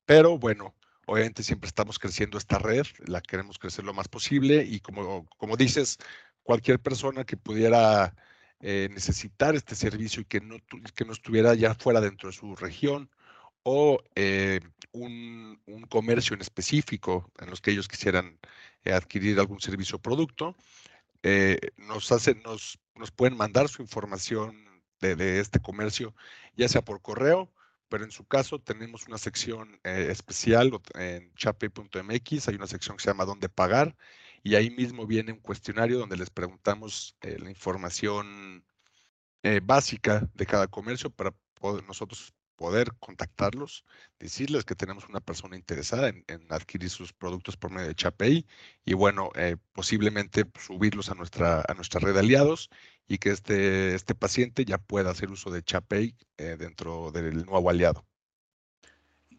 [0.05, 0.75] Pero bueno,
[1.09, 5.55] Obviamente siempre estamos creciendo esta red, la queremos crecer lo más posible y como, como
[5.55, 5.97] dices,
[6.43, 8.13] cualquier persona que pudiera
[8.59, 10.57] eh, necesitar este servicio y que no,
[10.95, 13.09] que no estuviera ya fuera dentro de su región
[13.63, 14.59] o eh,
[14.91, 18.39] un, un, comercio en específico en los que ellos quisieran
[18.83, 20.55] eh, adquirir algún servicio o producto,
[21.77, 24.65] nos, hacen, nos, nos pueden mandar su información
[25.01, 26.15] de, este comercio,
[26.55, 27.51] ya sea por correo,
[27.89, 33.09] pero en su caso tenemos una sección especial en chape.mx, hay una sección que se
[33.09, 33.97] llama ¿Dónde pagar?
[34.47, 38.65] y ahí mismo viene un cuestionario donde les preguntamos eh, la información
[39.43, 43.85] eh, básica de cada comercio para poder, nosotros poder contactarlos,
[44.19, 48.45] decirles que tenemos una persona interesada en, adquirir sus productos por medio de Chapey
[48.83, 52.69] y bueno, eh, posiblemente subirlos a nuestra, a nuestra red de aliados
[53.07, 58.05] y que este, este paciente ya pueda hacer uso de Chapey dentro del nuevo aliado.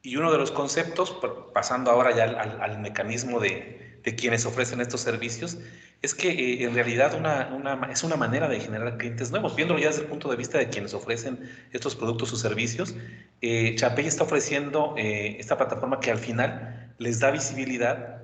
[0.00, 1.18] Y uno de los conceptos,
[1.52, 5.58] pasando ahora ya al mecanismo de, de quienes ofrecen estos servicios,
[6.00, 9.56] es que eh, en realidad una, una, es una manera de generar clientes nuevos.
[9.56, 12.94] Viéndolo ya desde el punto de vista de quienes ofrecen estos productos o servicios,
[13.40, 18.22] eh, Chapey está ofreciendo eh, esta plataforma que al final les da visibilidad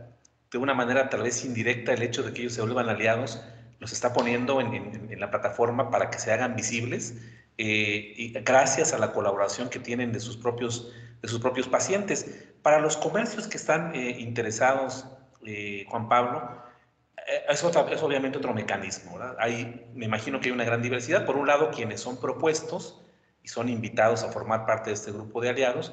[0.50, 3.42] de una manera tal vez indirecta el hecho de que ellos se vuelvan aliados,
[3.80, 7.14] los está poniendo en, en, la plataforma para que se hagan visibles
[7.58, 12.44] eh, y gracias a la colaboración que tienen de sus propios, de sus propios pacientes.
[12.62, 15.06] Para los comercios que están interesados
[15.88, 16.63] Juan Pablo,
[17.26, 19.18] eh, es, es, obviamente otro mecanismo.
[19.38, 21.24] Hay, me imagino que hay una gran diversidad.
[21.24, 23.00] Por un lado, quienes son propuestos
[23.42, 25.92] y son invitados a formar parte de este grupo de aliados,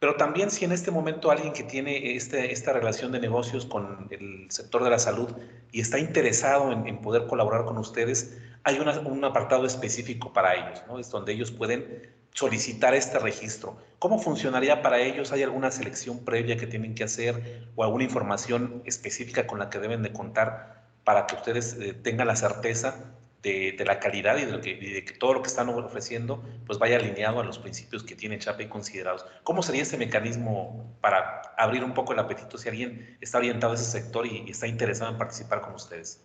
[0.00, 4.08] pero también si en este momento alguien que tiene este, esta relación de negocios con
[4.10, 5.28] el sector de la salud
[5.72, 11.10] y está interesado en, poder colaborar con ustedes, hay un apartado específico para ellos, es
[11.10, 13.78] donde ellos pueden solicitar este registro.
[13.98, 15.32] ¿Cómo funcionaría para ellos?
[15.32, 19.78] ¿Hay alguna selección previa que tienen que hacer o alguna información específica con la que
[19.78, 25.04] deben de contar para que ustedes eh, tengan la certeza de, la calidad y de,
[25.04, 28.68] que, todo lo que están ofreciendo pues vaya alineado a los principios que tiene Chape
[28.68, 29.24] considerados?
[29.42, 33.76] ¿Cómo sería este mecanismo para abrir un poco el apetito si alguien está orientado a
[33.76, 36.24] ese sector y, está interesado en participar con ustedes?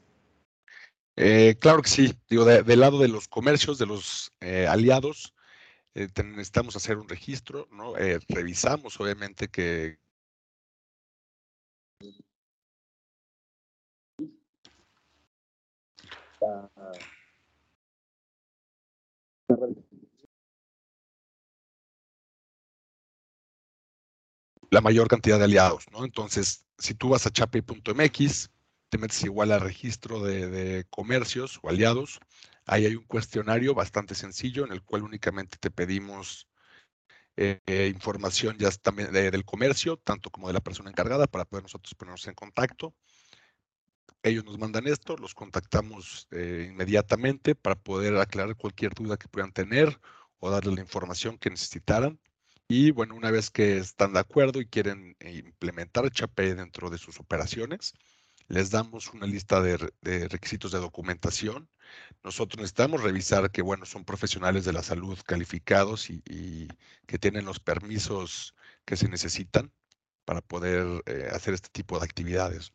[1.15, 2.13] Eh, claro que sí.
[2.29, 5.33] Digo, del lado de los comercios, de los eh, aliados,
[5.95, 7.97] eh, necesitamos hacer un registro, ¿no?
[7.97, 9.99] Eh, revisamos obviamente que
[24.71, 26.03] la mayor cantidad de aliados, ¿no?
[26.03, 28.51] Entonces, si tú vas a chape.mx,
[28.89, 32.19] te metes igual al registro de comercios o aliados,
[32.65, 36.47] Ahí hay un cuestionario bastante sencillo en el cual únicamente te pedimos
[37.35, 41.63] eh, eh, información ya también del comercio, tanto como de la persona encargada, para poder
[41.63, 42.93] nosotros ponernos en contacto.
[44.21, 49.51] Ellos nos mandan esto, los contactamos eh, inmediatamente para poder aclarar cualquier duda que puedan
[49.51, 49.99] tener
[50.39, 52.19] o darle la información que necesitaran.
[52.67, 57.19] Y bueno, una vez que están de acuerdo y quieren implementar Chapé dentro de sus
[57.19, 57.93] operaciones,
[58.47, 59.77] les damos una lista de,
[60.27, 61.69] requisitos de documentación.
[62.23, 66.67] Nosotros necesitamos revisar que, bueno, son profesionales de la salud calificados y,
[67.05, 69.71] que tienen los permisos que se necesitan
[70.25, 72.71] para poder eh, hacer este tipo de actividades.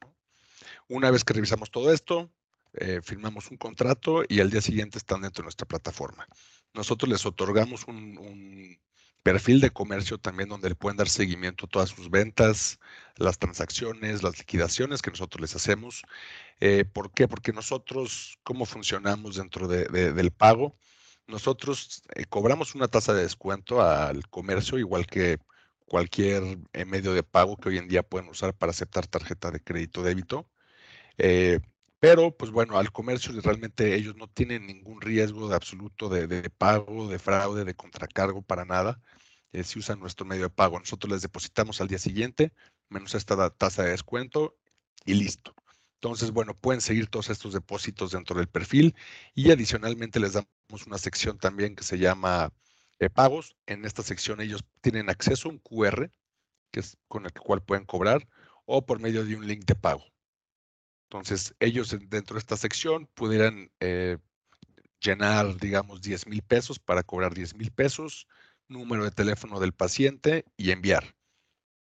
[0.89, 2.31] Una vez que revisamos todo esto,
[2.75, 6.27] eh, firmamos un contrato y al día siguiente están dentro de nuestra plataforma.
[6.75, 8.79] Nosotros les otorgamos un
[9.23, 12.79] perfil de comercio también donde le pueden dar seguimiento a todas sus ventas,
[13.17, 16.03] las transacciones, las liquidaciones que nosotros les hacemos.
[16.61, 17.29] Eh, ¿Por qué?
[17.29, 20.77] Porque nosotros, ¿cómo funcionamos dentro del pago?
[21.27, 25.39] Nosotros eh, cobramos una tasa de descuento al comercio, igual que
[25.87, 29.61] cualquier eh, medio de pago que hoy en día pueden usar para aceptar tarjeta de
[29.61, 30.49] crédito débito.
[32.01, 37.09] Pero, pues bueno, al comercio realmente ellos no tienen ningún riesgo de absoluto de, pago,
[37.09, 39.01] de fraude, de contracargo para nada.
[39.65, 42.53] si usan nuestro medio de pago, nosotros les depositamos al día siguiente,
[42.89, 44.57] menos esta tasa de descuento
[45.05, 45.55] y listo.
[46.01, 48.95] Entonces, bueno, pueden seguir todos estos depósitos dentro del perfil
[49.35, 52.53] y adicionalmente les damos una sección también que se llama
[53.01, 53.57] eh, pagos.
[53.67, 56.13] En esta sección ellos tienen acceso a un QR,
[56.71, 58.29] que es con el cual pueden cobrar,
[58.65, 60.05] o por medio de un link de pago.
[61.11, 64.19] Entonces, ellos dentro de esta sección pudieran eh,
[65.01, 68.27] llenar, digamos, 10 mil pesos para cobrar 10 mil pesos,
[68.69, 71.17] número de teléfono del paciente y enviar.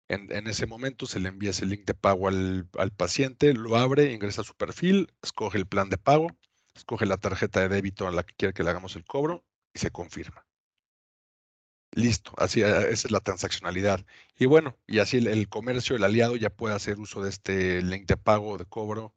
[0.09, 4.41] En, ese momento se le envía ese link de pago al, paciente, lo abre, ingresa
[4.43, 6.29] a su perfil, escoge el plan de pago,
[6.75, 9.81] escoge la tarjeta de débito a la que quiere que le hagamos el cobro y
[9.81, 10.48] se confirma.
[11.93, 14.05] Listo, así esa es la transaccionalidad.
[14.39, 18.07] Y bueno, y así el, comercio, el aliado ya puede hacer uso de este link
[18.07, 19.15] de pago, de cobro,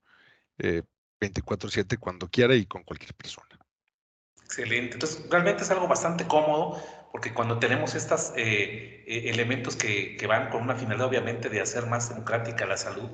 [0.57, 3.47] 24/7 cuando quiera y con cualquier persona.
[4.43, 4.95] Excelente.
[4.95, 6.81] Entonces, realmente es algo bastante cómodo
[7.12, 11.86] porque cuando tenemos estos eh, eh, elementos que, van con una finalidad obviamente de hacer
[11.86, 13.10] más democrática la salud,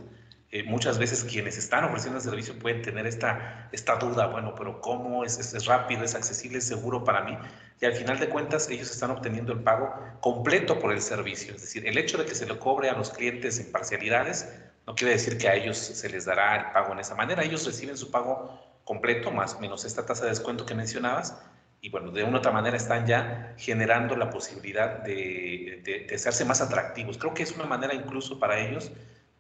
[0.50, 4.80] eh, muchas veces quienes están ofreciendo el servicio pueden tener esta, esta duda, bueno, pero
[4.80, 5.26] ¿cómo?
[5.26, 6.04] ¿Es, es, rápido?
[6.04, 6.60] ¿Es accesible?
[6.60, 7.38] ¿Es seguro para mí?
[7.82, 11.54] Y al final de cuentas ellos están obteniendo el pago completo por el servicio.
[11.56, 14.48] Es decir, el hecho de que se le cobre a los clientes en parcialidades
[14.88, 17.44] no quiere decir que a ellos se les dará el pago en esa manera.
[17.44, 21.38] Ellos reciben su pago completo, más menos esta tasa de descuento que mencionabas,
[21.82, 26.46] y bueno, de una u otra manera están ya generando la posibilidad de, de, hacerse
[26.46, 27.18] más atractivos.
[27.18, 28.92] Creo que es una manera incluso para ellos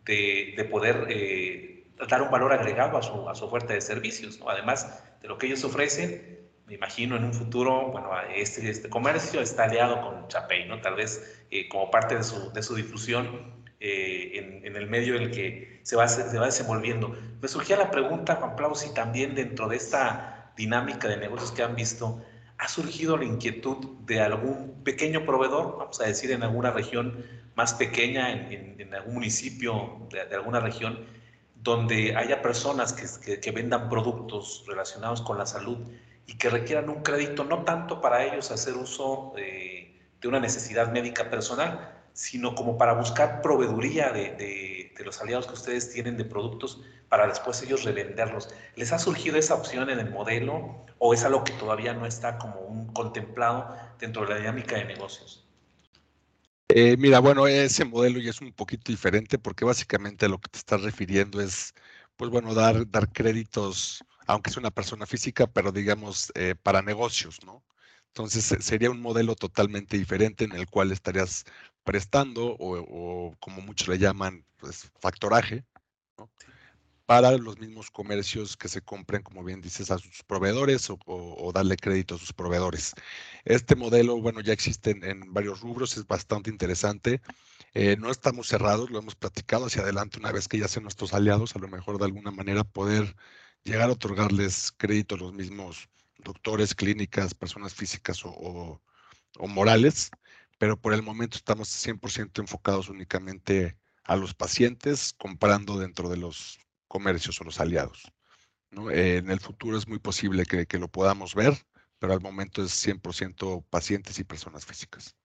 [0.08, 4.40] de, de poder eh, dar un valor agregado a su, a su oferta de servicios,
[4.40, 4.50] ¿no?
[4.50, 6.38] además de lo que ellos ofrecen.
[6.66, 10.82] Me imagino en un futuro, bueno, este, este comercio está aliado con Chapey, ¿no?
[10.82, 15.16] Tal vez eh, como parte de su, de su difusión eh, en, en, el medio
[15.16, 17.16] en el que se va, se va desenvolviendo.
[17.42, 21.64] Me surgía la pregunta, Juan Pablo, si también dentro de esta dinámica de negocios que
[21.64, 22.22] han visto,
[22.58, 27.24] ha surgido la inquietud de algún pequeño proveedor, vamos a decir en alguna región
[27.56, 31.06] más pequeña, en, en, algún municipio de, de, alguna región,
[31.56, 35.78] donde haya personas que, que, vendan productos relacionados con la salud
[36.26, 40.92] y que requieran un crédito, no tanto para ellos hacer uso de, de una necesidad
[40.92, 44.32] médica personal, sino como para buscar proveeduría de,
[44.98, 48.50] de, los aliados que ustedes tienen de productos para después ellos revenderlos.
[48.76, 52.40] ¿Les ha surgido esa opción en el modelo o es algo que todavía no está
[52.40, 55.46] como un contemplado dentro de la dinámica de negocios?
[56.70, 60.50] Eh, mira, bueno, ese modelo ya es un poquito diferente porque básicamente a lo que
[60.50, 61.76] te estás refiriendo es,
[62.16, 67.38] pues bueno, dar, dar créditos, aunque es una persona física, pero digamos eh, para negocios,
[67.46, 67.64] ¿no?
[68.18, 71.46] Entonces sería un modelo totalmente diferente en el cual estarías
[71.88, 75.64] prestando o, como muchos le llaman, pues factoraje,
[77.06, 81.78] para los mismos comercios que se compren, como bien dices, a sus proveedores o, darle
[81.78, 82.94] crédito a sus proveedores.
[83.46, 87.22] Este modelo, bueno, ya existe en, varios rubros, es bastante interesante.
[87.74, 91.14] Eh, no estamos cerrados, lo hemos platicado hacia adelante una vez que ya sean nuestros
[91.14, 93.16] aliados, a lo mejor de alguna manera poder
[93.64, 98.82] llegar a otorgarles crédito a los mismos doctores, clínicas, personas físicas o,
[99.40, 100.12] o morales
[100.58, 106.60] pero por el momento estamos 100% enfocados únicamente a los pacientes comprando dentro de los
[106.88, 108.12] comercios o los aliados.
[108.72, 108.92] ¿no?
[108.92, 111.54] en el futuro es muy posible que, que, lo podamos ver,
[112.00, 115.16] pero al momento es 100% pacientes y personas físicas.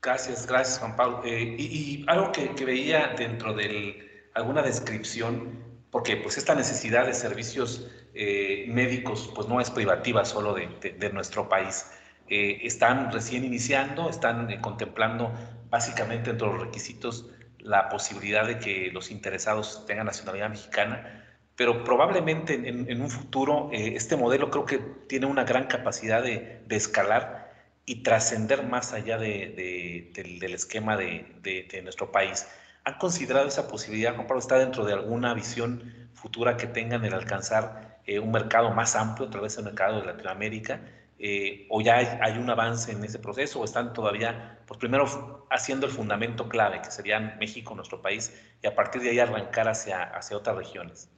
[0.00, 1.22] Gracias, gracias Juan Pablo.
[1.24, 7.06] Eh, y, y, algo que, que, veía dentro de alguna descripción, porque pues esta necesidad
[7.06, 11.86] de servicios eh, médicos pues no es privativa solo de, de, de nuestro país.
[12.30, 15.32] Eh, están recién iniciando, están eh, contemplando
[15.68, 22.54] básicamente entre los requisitos la posibilidad de que los interesados tengan nacionalidad mexicana, pero probablemente
[22.54, 27.52] en, un futuro eh, este modelo creo que tiene una gran capacidad de, escalar
[27.84, 32.46] y trascender más allá de, del, esquema de, nuestro país.
[32.84, 34.38] ¿Han considerado esa posibilidad, Juan Pablo?
[34.38, 39.30] ¿Está dentro de alguna visión futura que tengan el alcanzar un mercado más amplio a
[39.30, 40.80] través del mercado de Latinoamérica?
[41.22, 45.84] Eh, o ya hay, un avance en ese proceso o están todavía, pues primero haciendo
[45.84, 50.02] el fundamento clave, que sería México, nuestro país, y a partir de ahí arrancar hacia,
[50.04, 51.10] hacia otras regiones?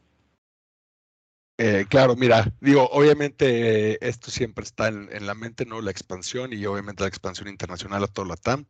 [1.56, 5.80] Eh, claro, mira, digo, obviamente esto siempre está en, en, la mente, ¿no?
[5.80, 8.66] La expansión y obviamente la expansión internacional a todo la TAM.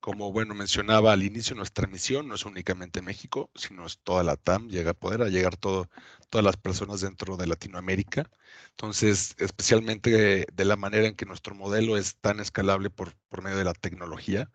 [0.00, 4.36] Como bueno mencionaba al inicio, nuestra misión no es únicamente México, sino es toda la
[4.36, 5.90] TAM, llega a poder a llegar todo,
[6.30, 8.30] todas las personas dentro de Latinoamérica.
[8.70, 13.58] Entonces, especialmente de la manera en que nuestro modelo es tan escalable por, por medio
[13.58, 14.50] de la tecnología,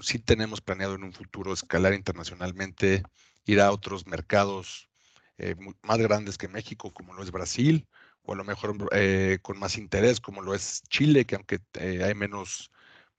[0.00, 3.02] sí tenemos planeado en un futuro escalar internacionalmente,
[3.46, 4.88] ir a otros mercados
[5.38, 7.88] eh, más grandes que México, como lo es Brasil,
[8.22, 12.02] o a lo mejor eh, con más interés, como lo es Chile, que aunque eh,
[12.04, 12.70] hay menos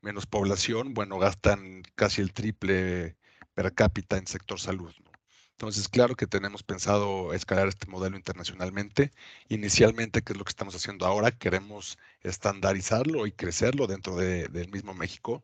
[0.05, 3.17] menos población, bueno, gastan casi el triple
[3.55, 4.93] per cápita en sector salud.
[5.53, 9.11] Entonces, claro que tenemos pensado escalar este modelo internacionalmente.
[9.49, 14.69] Inicialmente, que es lo que estamos haciendo ahora, queremos estandarizarlo y crecerlo dentro de, del
[14.71, 15.43] mismo México.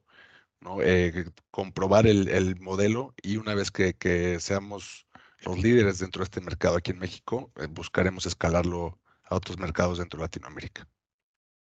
[0.83, 5.07] Eh, comprobar el, el, modelo y una vez que, que, seamos
[5.43, 9.97] los líderes dentro de este mercado aquí en México, eh, buscaremos escalarlo a otros mercados
[9.97, 10.88] dentro de Latinoamérica.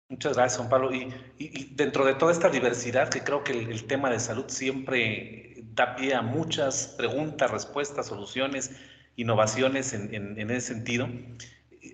[0.10, 0.93] Muchas gracias, Juan Pablo.
[0.93, 4.45] Y, y, dentro de toda esta diversidad, que creo que el, el, tema de salud
[4.47, 8.72] siempre da pie a muchas preguntas, respuestas, soluciones,
[9.16, 11.10] innovaciones en, en, en ese sentido,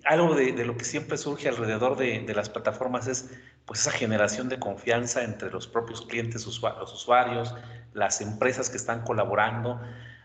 [0.04, 3.30] algo de, de, lo que siempre surge alrededor de, de, las plataformas es
[3.64, 7.54] pues esa generación de confianza entre los propios clientes, los usuarios,
[7.94, 9.80] las empresas que están colaborando.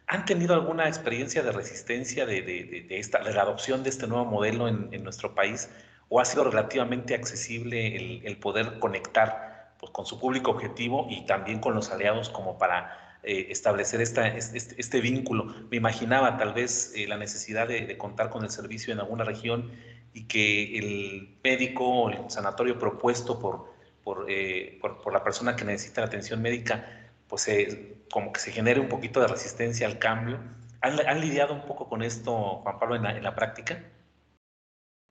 [0.07, 4.67] ¿Han tenido alguna experiencia de resistencia de, esta, de la adopción de este nuevo modelo
[4.67, 5.69] en, nuestro país?
[6.09, 11.59] ¿O ha sido relativamente accesible el, poder conectar pues, con su público objetivo y también
[11.59, 15.45] con los aliados como para eh, establecer esta, este, este, vínculo?
[15.69, 19.71] Me imaginaba tal vez eh, la necesidad de, contar con el servicio en alguna región
[20.13, 25.65] y que el médico o el sanatorio propuesto por, por, eh, por, la persona que
[25.65, 27.49] necesita la atención médica, pues
[28.09, 30.39] como que se genere un poquito de resistencia al cambio.
[30.81, 33.83] ¿Han, lidiado un poco con esto, Juan Pablo, en la, en la práctica?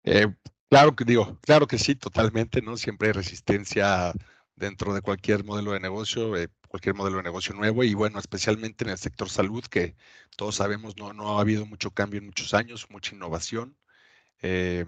[0.05, 0.33] Eh,
[0.69, 2.77] claro que digo, claro que sí, totalmente, ¿no?
[2.77, 4.13] Siempre hay resistencia
[4.57, 8.85] dentro de cualquier modelo de negocio, eh, cualquier modelo de negocio nuevo y bueno, especialmente
[8.85, 9.97] en el sector salud, que
[10.37, 13.77] todos sabemos no, no ha habido mucho cambio en muchos años, mucha innovación.
[14.43, 14.87] Eh,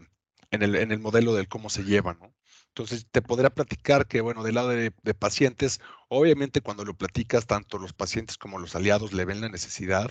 [0.51, 2.35] en, el, en el modelo del cómo se lleva, ¿no?
[2.69, 7.79] Entonces, te podría platicar que, bueno, del lado de, pacientes, obviamente cuando lo platicas, tanto
[7.79, 10.11] los pacientes como los aliados le ven la necesidad,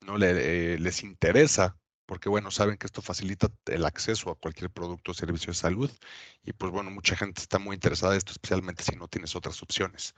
[0.00, 0.16] ¿no?
[0.18, 1.76] Le, eh, les interesa,
[2.06, 5.90] porque, bueno, saben que esto facilita el acceso a cualquier producto o servicio de salud.
[6.44, 9.62] Y, pues, bueno, mucha gente está muy interesada en esto, especialmente si no tienes otras
[9.62, 10.14] opciones.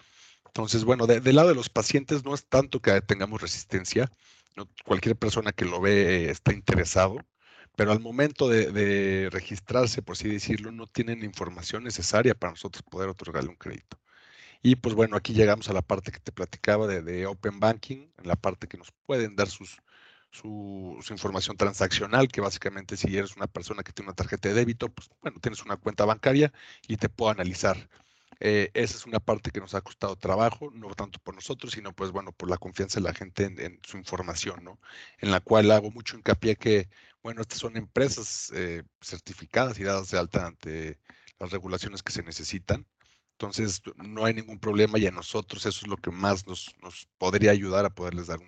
[0.47, 4.11] Entonces, bueno, del lado de los pacientes no es tanto que tengamos resistencia,
[4.85, 7.19] cualquier persona que lo ve está interesado
[7.77, 13.11] pero al momento de, registrarse, por así decirlo, no tienen información necesaria para nosotros poder
[13.11, 13.99] otorgarle un crédito.
[14.63, 18.27] Y pues bueno, aquí llegamos a la parte que te platicaba de, Open Banking, en
[18.27, 19.79] la parte que nos pueden dar sus,
[20.31, 24.89] su, información transaccional, que básicamente si eres una persona que tiene una tarjeta de débito,
[24.91, 26.53] pues bueno, tienes una cuenta bancaria
[26.89, 27.89] y te puedo analizar.
[28.41, 31.95] Eh, esa es una parte que nos ha costado trabajo, no tanto por nosotros, sino
[31.95, 34.79] pues bueno, por la confianza de la gente en, su información, ¿no?
[35.19, 36.89] En la cual hago mucho hincapié que
[37.23, 41.01] bueno, estas son empresas eh, certificadas y dadas de alta ante
[41.39, 42.87] las regulaciones que se necesitan.
[43.33, 46.75] Entonces, no hay ningún problema y a nosotros eso es lo que más nos,
[47.19, 48.39] podría ayudar a poderles dar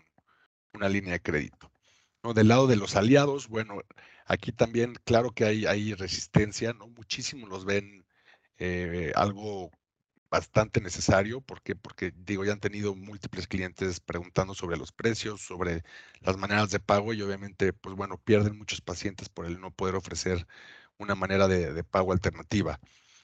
[0.72, 1.72] una línea de crédito.
[2.22, 2.34] ¿No?
[2.34, 3.80] Del lado de los aliados, bueno,
[4.26, 6.88] aquí también, claro que hay, hay resistencia, ¿no?
[6.88, 8.04] Muchísimos los ven
[8.58, 9.70] eh, algo
[10.30, 11.40] bastante necesario.
[11.40, 11.74] ¿Por qué?
[11.76, 15.82] Porque digo, ya han tenido múltiples clientes preguntando sobre los precios, sobre
[16.20, 19.94] las maneras de pago y obviamente, pues bueno, pierden muchos pacientes por el no poder
[19.94, 20.46] ofrecer
[20.98, 22.80] una manera de, pago alternativa.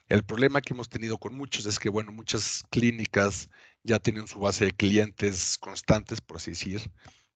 [0.09, 3.51] El problema que hemos tenido con muchos es que, bueno, muchas clínicas
[3.83, 6.91] ya tienen su base de clientes constantes, por así decir.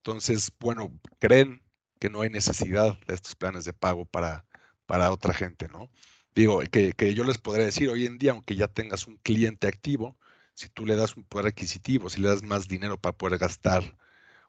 [0.08, 1.62] Entonces, bueno, creen
[2.00, 4.46] que no hay necesidad de estos planes de pago para,
[4.86, 5.90] para otra gente, ¿no?
[6.34, 10.16] Digo, que, yo les podría decir, hoy en día, aunque ya tengas un cliente activo,
[10.54, 13.98] si tú le das un poder adquisitivo, si le das más dinero para poder gastar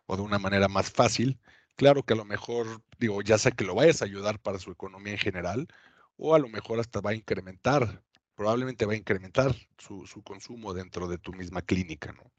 [0.06, 1.38] o de una manera más fácil,
[1.76, 4.72] claro que a lo mejor, digo, ya sea que lo vayas a ayudar para su
[4.72, 5.68] economía en general,
[6.16, 8.02] o a lo mejor hasta va a incrementar,
[8.34, 12.32] probablemente va a incrementar su, su consumo dentro de tu misma clínica, ¿no?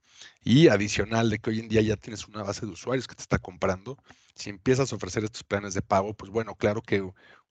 [0.43, 3.23] Y adicional de que hoy en día ya tienes una base de usuarios que te
[3.23, 3.99] está comprando,
[4.35, 7.03] si empiezas a ofrecer estos planes de pago, pues bueno, claro que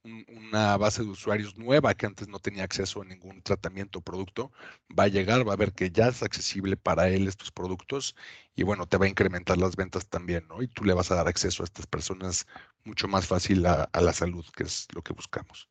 [0.04, 4.52] una base de usuarios nueva que antes no tenía acceso a ningún tratamiento o producto,
[4.98, 8.16] va a llegar, va a ver que ya es accesible para él estos productos
[8.56, 10.62] y bueno, te va a incrementar las ventas también, ¿no?
[10.62, 12.48] Y tú le vas a dar acceso a estas personas
[12.86, 15.68] mucho más fácil a, la salud, que es lo que buscamos.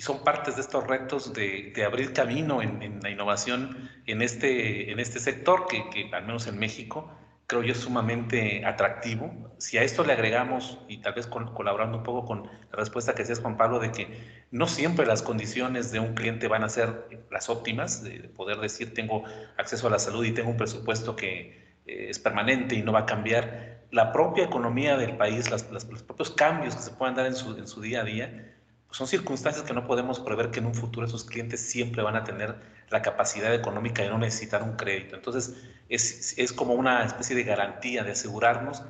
[0.00, 4.98] Y son partes de estos retos de, abrir camino en, la innovación en este, en
[4.98, 7.14] este sector, que, que al menos en México
[7.46, 9.30] creo yo, sumamente atractivo.
[9.58, 13.24] Si a esto le agregamos, y tal vez colaborando un poco con la respuesta que
[13.24, 17.06] hacías, Juan Pablo, de que no siempre las condiciones de un cliente van a ser
[17.30, 19.24] las óptimas, de poder decir tengo
[19.58, 23.00] acceso a la salud y tengo un presupuesto que eh, es permanente y no va
[23.00, 27.34] a cambiar, la propia economía del país, los propios cambios que se puedan dar en
[27.34, 28.49] su, en su día a día,
[28.90, 32.24] son circunstancias que no podemos prever que en un futuro esos clientes siempre van a
[32.24, 32.56] tener
[32.90, 35.14] la capacidad económica de no necesitar un crédito.
[35.14, 35.54] Entonces,
[35.88, 38.82] es, es como una especie de garantía de asegurarnos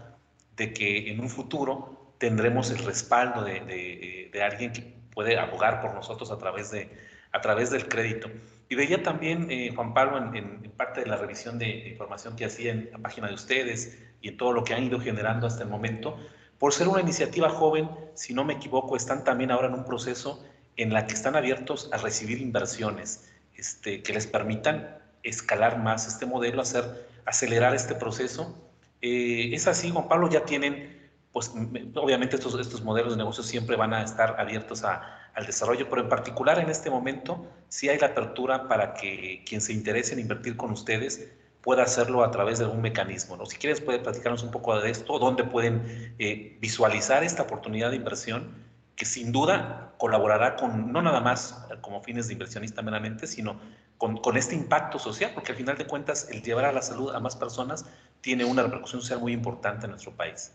[0.56, 4.82] de que en un futuro tendremos el respaldo de, de, alguien que
[5.14, 6.90] puede abogar por nosotros a través, de,
[7.32, 8.30] a través del crédito.
[8.68, 12.72] Y veía también, eh, Juan Pablo, en, parte de la revisión de información que hacía
[12.72, 15.68] en la página de ustedes y en todo lo que han ido generando hasta el
[15.68, 16.18] momento,
[16.60, 20.44] por ser una iniciativa joven, si no me equivoco, están también ahora en un proceso
[20.76, 23.30] en la que están abiertos a recibir inversiones.
[23.56, 28.54] Este, que les permitan escalar más este modelo, hacer, acelerar este proceso.
[29.00, 31.50] Eh, es así, Juan Pablo, ya tienen, pues
[31.94, 36.58] obviamente estos, modelos de negocio siempre van a estar abiertos al desarrollo, pero en particular
[36.58, 40.70] en este momento sí hay la apertura para que quien se interese en invertir con
[40.70, 41.30] ustedes
[41.62, 43.36] pueda hacerlo a través de algún mecanismo.
[43.36, 43.46] ¿no?
[43.46, 47.96] Si quieres, puede platicarnos un poco de esto, dónde pueden eh, visualizar esta oportunidad de
[47.96, 48.54] inversión
[48.96, 53.60] que sin duda colaborará con, no nada más como fines de inversionista meramente, sino
[53.98, 57.14] con, con, este impacto social, porque al final de cuentas el llevar a la salud
[57.14, 57.86] a más personas
[58.20, 60.52] tiene una repercusión social muy importante en nuestro país.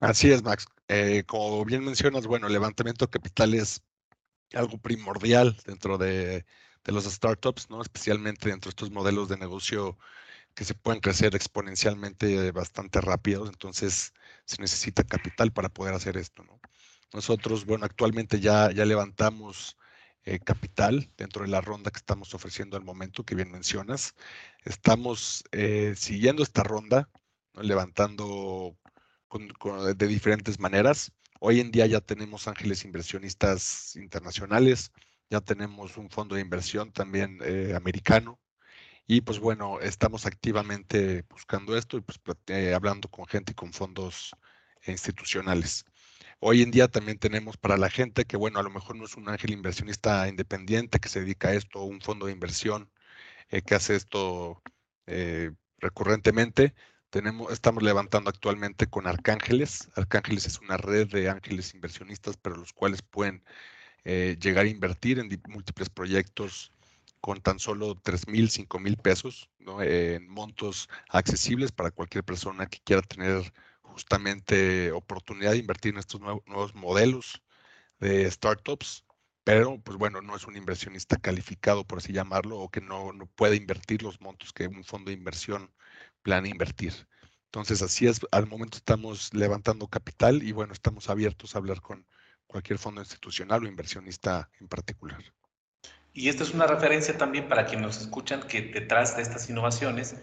[0.00, 0.66] Así es, Max.
[0.88, 3.82] Eh, como bien mencionas, bueno, el levantamiento de capital es
[4.54, 6.44] algo primordial dentro de,
[6.86, 7.82] de los startups, ¿no?
[7.82, 9.98] Especialmente dentro de estos modelos de negocio
[10.54, 14.14] que se pueden crecer exponencialmente bastante rápidos, entonces
[14.46, 16.60] se necesita capital para poder hacer esto, ¿no?
[17.12, 19.76] Nosotros, bueno, actualmente ya, ya levantamos
[20.24, 24.14] eh, capital dentro de la ronda que estamos ofreciendo al momento, que bien mencionas.
[24.64, 27.08] Estamos eh, siguiendo esta ronda,
[27.54, 28.76] levantando
[29.96, 31.12] de diferentes maneras.
[31.40, 34.92] Hoy en día ya tenemos ángeles inversionistas internacionales,
[35.30, 38.40] ya tenemos un fondo de inversión también eh, americano.
[39.06, 42.20] Y pues bueno, estamos activamente buscando esto y pues
[42.74, 44.32] hablando con gente y con fondos
[44.86, 45.84] institucionales.
[46.40, 49.16] Hoy en día también tenemos para la gente que, bueno, a lo mejor no es
[49.16, 52.90] un ángel inversionista independiente que se dedica a esto, un fondo de inversión
[53.48, 54.62] eh, que hace esto
[55.06, 56.74] eh, recurrentemente.
[57.10, 59.90] Tenemos, estamos levantando actualmente con Arcángeles.
[59.96, 63.44] Arcángeles es una red de ángeles inversionistas, pero los cuales pueden
[64.08, 66.72] eh, llegar a invertir en múltiples proyectos
[67.20, 69.50] con tan solo 3 mil, 5 mil pesos,
[69.80, 73.52] en montos accesibles para cualquier persona que quiera tener
[73.82, 77.42] justamente oportunidad de invertir en estos nuevos, modelos
[78.00, 79.04] de startups,
[79.44, 83.26] pero pues bueno, no es un inversionista calificado, por así llamarlo, o que no, no
[83.26, 85.72] puede invertir los montos que un fondo de inversión
[86.22, 87.08] planea invertir.
[87.46, 92.06] Entonces, así es, al momento estamos levantando capital y bueno, estamos abiertos a hablar con
[92.46, 95.22] cualquier fondo institucional o inversionista en particular.
[96.12, 100.16] Y esta es una referencia también para quienes nos escuchan que detrás de estas innovaciones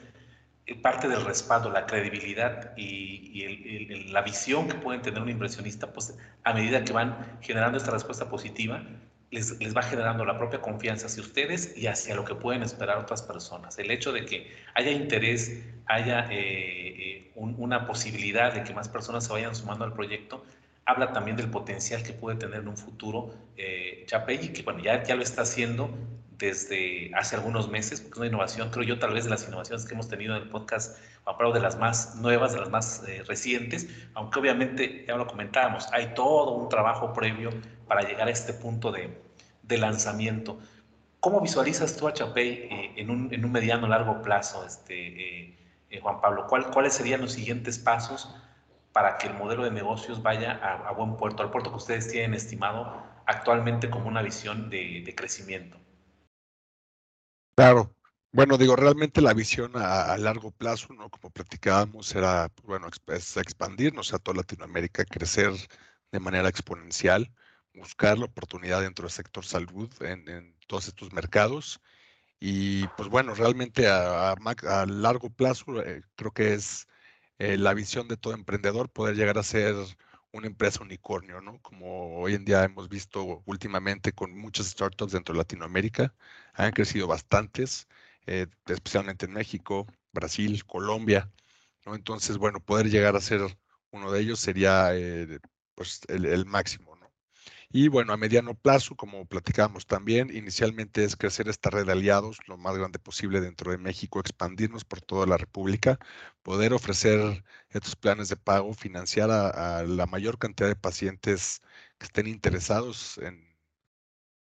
[0.65, 6.17] eh, parte del respaldo, la credibilidad y, la visión que pueden tener un inversionista, pues
[6.43, 8.83] a medida que van generando esta respuesta positiva,
[9.31, 12.97] les, les, va generando la propia confianza hacia ustedes y hacia lo que pueden esperar
[12.97, 13.77] otras personas.
[13.77, 19.25] El hecho de que haya interés, haya eh, eh, una posibilidad de que más personas
[19.25, 20.45] se vayan sumando al proyecto,
[20.85, 25.03] habla también del potencial que puede tener en un futuro eh, y que bueno, ya,
[25.03, 25.89] ya lo está haciendo
[26.37, 29.85] desde hace algunos meses, porque es una innovación, creo yo, tal vez de las innovaciones
[29.85, 33.03] que hemos tenido en el podcast, Juan Pablo, de las más nuevas, de las más
[33.07, 37.49] eh, recientes, aunque obviamente, ya lo comentábamos, hay todo un trabajo previo
[37.87, 39.17] para llegar a este punto de,
[39.61, 40.59] de lanzamiento.
[41.19, 45.55] ¿Cómo visualizas tú a Chapey eh, en, un, en, un, mediano largo plazo, este,
[45.89, 46.47] eh, Juan Pablo?
[46.49, 48.35] ¿Cuál, ¿Cuáles serían los siguientes pasos
[48.93, 52.33] para que el modelo de negocios vaya a, buen puerto, al puerto que ustedes tienen
[52.35, 55.77] estimado actualmente como una visión de, de crecimiento?
[57.55, 57.93] Claro.
[58.31, 61.09] Bueno, digo, realmente la visión a, largo plazo, ¿no?
[61.11, 65.53] Como platicábamos, era, pues, bueno, es expandirnos a toda Latinoamérica, crecer
[66.11, 67.31] de manera exponencial,
[67.75, 71.79] buscar la oportunidad dentro del sector salud en, todos estos mercados.
[72.39, 74.35] Y pues bueno, realmente a,
[74.87, 76.87] largo plazo eh, creo que es
[77.39, 79.75] eh, la visión de todo emprendedor poder llegar a ser
[80.31, 81.59] una empresa unicornio, ¿no?
[81.61, 86.13] Como hoy en día hemos visto últimamente con muchas startups dentro de Latinoamérica,
[86.53, 87.87] han crecido bastantes,
[88.25, 91.31] eh, especialmente en México, Brasil, Colombia,
[91.85, 91.95] ¿no?
[91.95, 93.41] Entonces, bueno, poder llegar a ser
[93.91, 95.39] uno de ellos sería eh,
[95.75, 96.92] pues el, máximo.
[97.73, 102.37] Y bueno, a mediano plazo, como platicábamos también, inicialmente es crecer esta red de aliados
[102.47, 105.97] lo más grande posible dentro de México, expandirnos por toda la República,
[106.43, 111.61] poder ofrecer estos planes de pago, financiar a, la mayor cantidad de pacientes
[111.97, 113.57] que estén interesados en,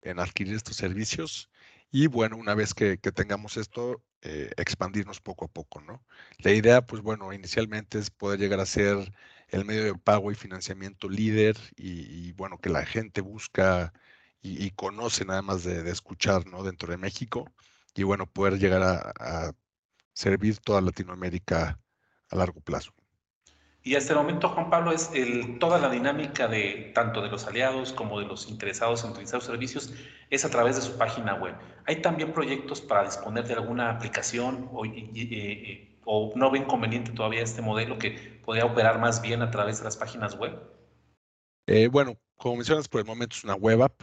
[0.02, 1.50] en adquirir estos servicios
[1.92, 6.04] y bueno, una vez que, tengamos esto, eh, expandirnos poco a poco, ¿no?
[6.40, 9.12] La idea, pues bueno, inicialmente es poder llegar a ser
[9.52, 13.93] el medio de pago y financiamiento líder y, bueno, que la gente busca
[14.41, 16.64] y, conoce nada más de, escuchar, ¿no?
[16.64, 17.45] Dentro de México
[17.93, 19.52] y bueno, poder llegar a
[20.14, 21.80] servir toda Latinoamérica
[22.30, 22.93] a largo plazo.
[23.84, 27.47] Y hasta el momento, Juan Pablo, es el, toda la dinámica de tanto de los
[27.47, 29.91] aliados como de los interesados en utilizar servicios
[30.30, 31.56] es a través de su página web.
[31.88, 37.41] ¿Hay también proyectos para disponer de alguna aplicación o, eh, o no ven conveniente todavía
[37.41, 40.62] este modelo que podría operar más bien a través de las páginas web?
[41.68, 44.01] Eh, bueno, como mencionas, por el momento es una web app,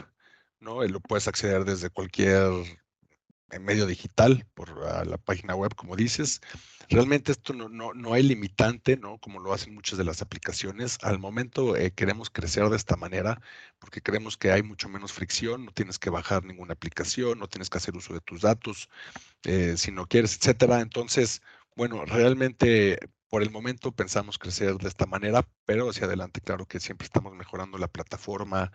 [0.59, 0.83] ¿no?
[0.83, 2.51] Lo puedes acceder desde cualquier
[3.51, 4.75] en medio digital, por
[5.07, 6.41] la página web, como dices.
[6.89, 9.19] Realmente esto no, no, no, hay limitante, ¿no?
[9.19, 10.97] Como lo hacen muchas de las aplicaciones.
[11.03, 13.41] Al momento eh, queremos crecer de esta manera
[13.77, 17.69] porque creemos que hay mucho menos fricción, no tienes que bajar ninguna aplicación, no tienes
[17.69, 18.89] que hacer uso de tus datos
[19.43, 20.81] eh, si no quieres, etcétera.
[20.81, 21.41] Entonces,
[21.75, 22.99] bueno, realmente
[23.29, 27.33] por el momento pensamos crecer de esta manera, pero hacia adelante, claro que siempre estamos
[27.35, 28.71] mejorando la plataforma,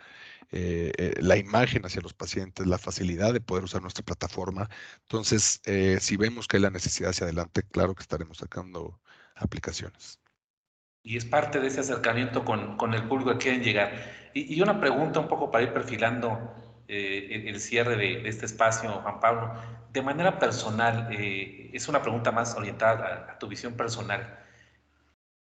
[0.53, 4.71] eh, eh, la imagen hacia los pacientes, la facilidad de poder usar nuestra plataforma.
[5.03, 9.01] Entonces, eh, si vemos que hay la necesidad hacia adelante, claro que estaremos sacando
[9.35, 10.21] aplicaciones.
[11.03, 14.31] Y es parte de ese acercamiento con, con el público que quieren llegar.
[14.35, 16.55] Y, y, una pregunta un poco para ir perfilando
[16.89, 19.55] el, cierre de, este espacio, Juan Pablo.
[19.95, 24.45] De manera personal, es una pregunta más orientada a, a tu visión personal.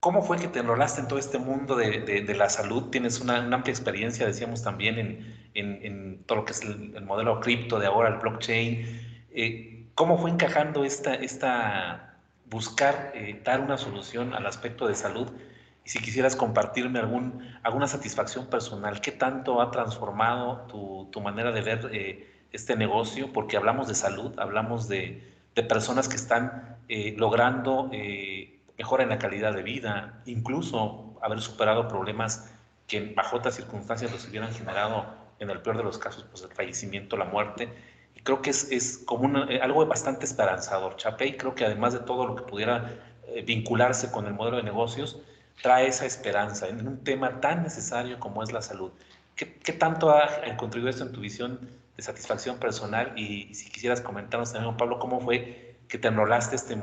[0.04, 2.90] ¿Cómo fue que te enrolaste en todo este mundo de, la salud?
[2.90, 7.86] Tienes una, amplia experiencia, decíamos también, en, todo lo que es el, modelo cripto de
[7.86, 9.26] ahora, el blockchain.
[9.32, 12.18] Eh, ¿Cómo fue encajando esta, esta
[12.50, 15.32] buscar eh, dar una solución al aspecto de salud?
[15.86, 20.66] Y si quisieras compartirme algún, alguna satisfacción personal, ¿qué tanto ha transformado
[21.10, 23.32] tu, manera de ver eh, este negocio?
[23.32, 25.32] Porque hablamos de salud, hablamos de,
[25.68, 26.78] personas que están
[27.16, 27.88] logrando
[28.76, 32.50] mejora en la calidad de vida, incluso haber superado problemas
[32.88, 35.06] que bajo otras circunstancias los hubieran generado,
[35.38, 37.68] en el peor de los casos, pues el fallecimiento, la muerte.
[38.14, 40.96] Y creo que es, es como eh, algo bastante esperanzador.
[40.96, 42.92] Chapey creo que además de todo lo que pudiera
[43.28, 45.18] eh, vincularse con el modelo de negocios,
[45.62, 48.90] trae esa esperanza en un tema tan necesario como es la salud.
[49.36, 51.58] ¿Qué, qué tanto ha contribuido esto en tu visión
[51.96, 53.12] de satisfacción personal?
[53.16, 56.76] Y, si quisieras comentarnos también, Pablo, cómo fue que te enrolaste este,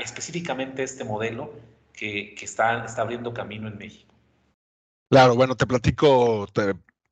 [0.00, 1.52] específicamente este modelo
[1.92, 4.14] que, está, está abriendo camino en México.
[5.10, 6.46] Claro, bueno, te platico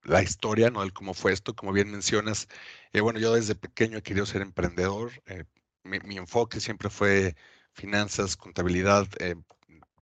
[0.03, 0.83] la historia, ¿no?
[0.83, 2.49] El cómo fue esto, como bien mencionas.
[2.93, 5.13] Eh, bueno, yo desde pequeño he querido ser emprendedor.
[5.27, 5.45] Eh,
[5.83, 7.37] mi, enfoque siempre fue
[7.73, 9.37] finanzas, contabilidad, eh,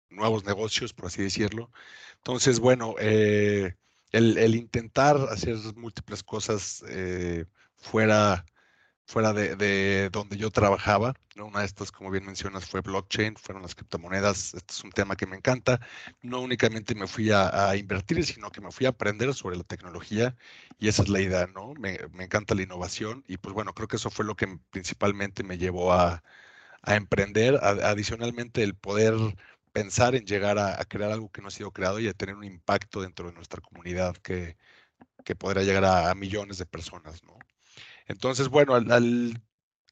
[0.10, 1.72] nuevos negocios, por así decirlo.
[2.18, 2.95] Entonces, bueno,
[4.14, 6.84] el, intentar hacer múltiples cosas
[7.78, 8.45] fuera
[9.05, 11.14] fuera de, donde yo trabajaba.
[11.36, 14.53] Una de estas, como bien mencionas, fue blockchain, fueron las criptomonedas.
[14.53, 15.80] Este es un tema que me encanta.
[16.22, 20.36] No únicamente me fui a, invertir, sino que me fui a aprender sobre la tecnología
[20.80, 21.74] y esa es la idea, ¿no?
[21.76, 25.57] Me, encanta la innovación y pues bueno, creo que eso fue lo que principalmente me
[25.57, 26.24] llevó a,
[26.86, 27.59] emprender.
[27.64, 29.16] adicionalmente, el poder
[29.74, 32.46] pensar en llegar a, crear algo que no ha sido creado y a tener un
[32.46, 34.58] impacto dentro de nuestra comunidad que,
[35.26, 37.38] que podrá llegar a millones de personas, ¿no?
[38.08, 39.42] Entonces, bueno, al,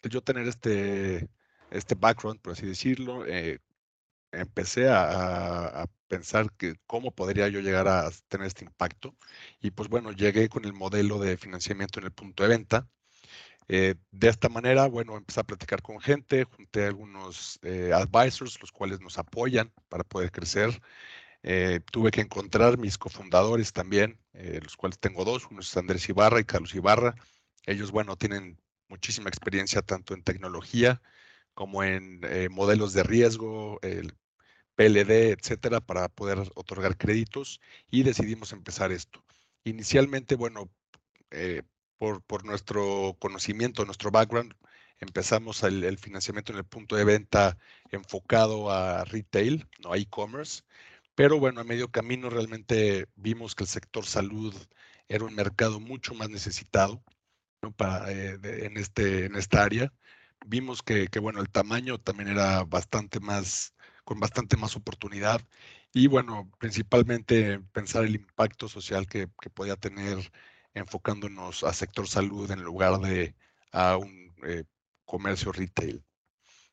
[0.03, 1.29] yo tener este,
[1.71, 3.59] este background, por así decirlo, eh,
[4.31, 9.15] empecé a, pensar que cómo podría yo llegar a tener este impacto.
[9.61, 12.89] Y pues bueno, llegué con el modelo de financiamiento en el punto de venta.
[13.73, 18.71] Eh, de esta manera, bueno, empecé a platicar con gente, junté algunos eh, advisors, los
[18.71, 20.81] cuales nos apoyan para poder crecer.
[21.91, 26.43] tuve que encontrar mis cofundadores también, los cuales tengo dos, uno es Andrés Ibarra y
[26.45, 27.15] Carlos Ibarra,
[27.65, 28.57] ellos, bueno, tienen
[28.87, 31.01] muchísima experiencia tanto en tecnología
[31.53, 34.13] como en eh, modelos de riesgo, el
[34.75, 39.23] PLD, etcétera, para poder otorgar créditos y decidimos empezar esto.
[39.63, 40.71] Inicialmente, bueno,
[41.31, 41.63] eh,
[42.01, 44.55] por, por, nuestro conocimiento, nuestro background,
[44.99, 47.59] empezamos el, el, financiamiento en el punto de venta
[47.91, 50.63] enfocado a retail, no a e-commerce,
[51.13, 54.55] pero bueno, a medio camino realmente vimos que el sector salud
[55.09, 57.03] era un mercado mucho más necesitado
[57.77, 59.93] para, eh, en, este, en esta área.
[60.47, 63.75] Vimos que, que, bueno, el tamaño también era bastante más,
[64.05, 65.41] con bastante más oportunidad
[65.93, 70.31] y bueno, principalmente pensar el impacto social que, que podía tener
[70.73, 73.35] enfocándonos a sector salud en lugar de
[73.71, 74.63] a un eh,
[75.05, 76.03] comercio retail.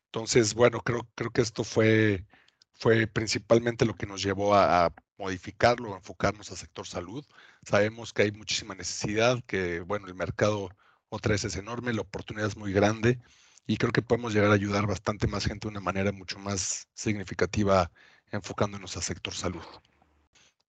[0.05, 2.25] Entonces, bueno, creo, creo que esto fue,
[2.73, 7.25] fue principalmente lo que nos llevó a, a modificarlo, enfocarnos al sector salud.
[7.63, 10.69] Sabemos que hay muchísima necesidad, que bueno, el mercado
[11.09, 13.19] otra vez es enorme, la oportunidad es muy grande
[13.67, 16.87] y creo que podemos llegar a ayudar bastante más gente de una manera mucho más
[16.93, 17.91] significativa
[18.31, 19.63] enfocándonos al sector salud.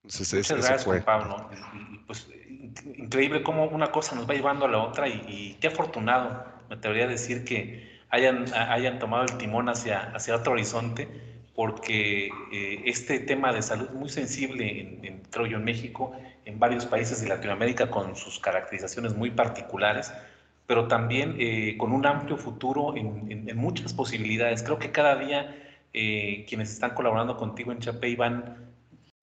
[0.02, 1.50] Entonces, Muchas gracias, Pablo.
[2.06, 2.26] Pues
[2.96, 7.04] increíble cómo una cosa nos va llevando a la otra y, qué afortunado, me atrevería
[7.04, 11.08] a decir que hayan, hayan tomado el timón hacia, hacia otro horizonte
[11.54, 16.12] porque eh, este tema de salud muy sensible, en, creo yo, en México,
[16.44, 20.12] en varios países de Latinoamérica con sus caracterizaciones muy particulares,
[20.66, 24.62] pero también eh, con un amplio futuro en, muchas posibilidades.
[24.62, 25.54] Creo que cada día
[25.92, 28.69] eh, quienes están colaborando contigo en Chapey van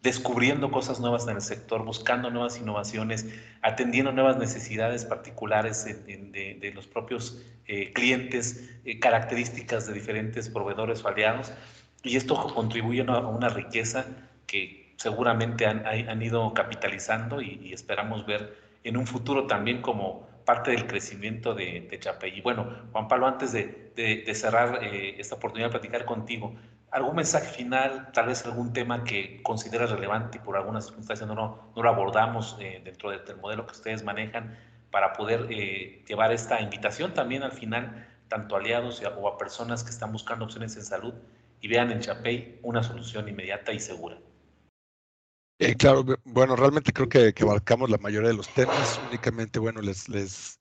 [0.07, 3.25] descubriendo cosas nuevas en el sector, buscando nuevas innovaciones,
[3.61, 7.43] atendiendo nuevas necesidades particulares de, de, los propios
[7.93, 8.69] clientes,
[9.01, 11.51] características de diferentes proveedores o aliados
[12.03, 14.05] y esto contribuye a una riqueza
[14.45, 20.71] que seguramente han, han ido capitalizando y, esperamos ver en un futuro también como parte
[20.71, 22.37] del crecimiento de, de Chapey.
[22.37, 26.55] Y bueno, Juan Pablo, antes de, de, cerrar eh, esta oportunidad de platicar contigo,
[26.89, 31.35] ¿Algún mensaje final, tal vez algún tema que consideras relevante y por alguna circunstancia no,
[31.35, 34.57] no, lo abordamos eh, dentro del modelo que ustedes manejan
[34.89, 39.83] para poder eh, llevar esta invitación también al final, tanto a aliados o a personas
[39.83, 41.13] que están buscando opciones en salud
[41.59, 44.17] y vean en Chapey una solución inmediata y segura?
[45.59, 48.99] Eh, claro, bueno, realmente creo que, abarcamos la mayoría de los temas.
[49.09, 50.57] Únicamente, bueno, les, les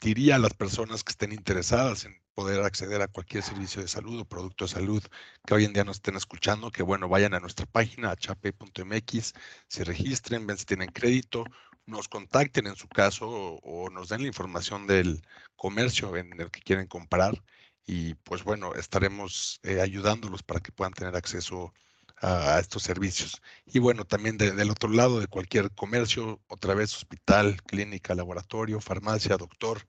[0.00, 4.20] diría a las personas que estén interesadas en poder acceder a cualquier servicio de salud
[4.20, 5.02] o producto de salud
[5.46, 9.32] que hoy en día nos estén escuchando, que bueno, vayan a nuestra página, chape.mx,
[9.68, 11.44] se registren, ven si tienen crédito,
[11.86, 15.22] nos contacten en su caso o, nos den la información del
[15.56, 17.42] comercio en el que quieren comprar
[17.86, 21.72] y pues bueno, estaremos eh, ayudándolos para que puedan tener acceso
[22.20, 23.42] a, estos servicios.
[23.66, 29.36] Y bueno, también del otro lado de cualquier comercio, otra vez hospital, clínica, laboratorio, farmacia,
[29.36, 29.82] doctor,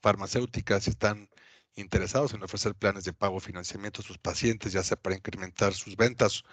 [0.00, 1.28] farmacéutica, si están
[1.76, 5.74] interesados en ofrecer planes de pago o financiamiento a sus pacientes, ya sea para incrementar
[5.74, 6.44] sus ventas,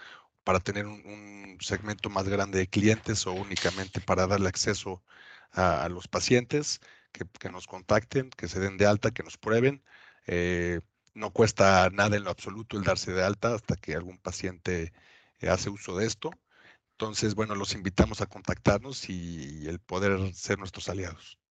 [0.44, 5.02] para tener un, segmento más grande de clientes o únicamente para darle acceso
[5.52, 6.80] a, los pacientes,
[7.12, 9.82] que, nos contacten, que se den de alta, que nos prueben.
[10.26, 10.80] Eh,
[11.14, 14.92] no cuesta nada en lo absoluto el darse de alta hasta que algún paciente
[15.40, 16.30] eh, hace uso de esto.
[16.92, 21.41] Entonces, bueno, los invitamos a contactarnos y el poder ser nuestros aliados.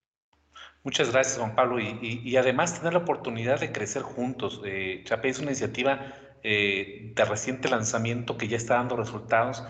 [0.83, 1.79] Muchas gracias, Juan Pablo.
[1.79, 4.61] Y, además tener la oportunidad de crecer juntos.
[4.65, 6.13] Eh, es una iniciativa
[6.43, 9.63] eh, de reciente lanzamiento que ya está dando resultados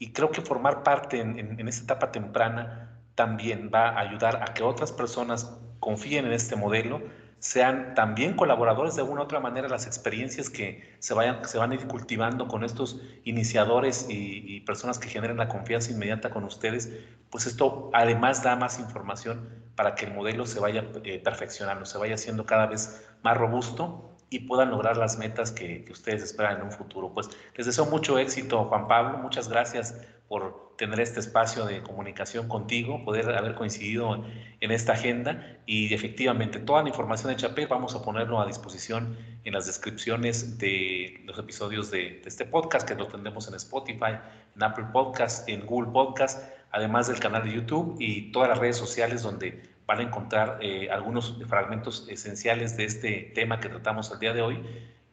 [0.00, 4.54] y creo que formar parte en, en, esta etapa temprana también va a ayudar a
[4.54, 7.00] que otras personas confíen en este modelo,
[7.38, 11.70] sean también colaboradores de alguna u otra manera las experiencias que se, vayan, se van
[11.70, 16.92] a ir cultivando con estos iniciadores y personas que generen la confianza inmediata con ustedes,
[17.30, 21.98] pues esto además da más información para que el modelo se vaya eh, perfeccionando, se
[21.98, 26.62] vaya haciendo cada vez más robusto y puedan lograr las metas que, ustedes esperan en
[26.64, 27.12] un futuro.
[27.12, 29.18] Pues les deseo mucho éxito, Juan Pablo.
[29.18, 29.94] Muchas gracias
[30.28, 34.24] por tener este espacio de comunicación contigo, poder haber coincidido
[34.60, 39.16] en esta agenda y efectivamente toda la información de Chapé vamos a ponerlo a disposición
[39.44, 44.18] en las descripciones de los episodios de, de este podcast que lo tendremos en Spotify,
[44.54, 46.42] en Apple Podcast, en Google Podcast
[46.76, 50.90] además del canal de YouTube y todas las redes sociales donde van a encontrar eh,
[50.90, 54.62] algunos fragmentos esenciales de este tema que tratamos el día de hoy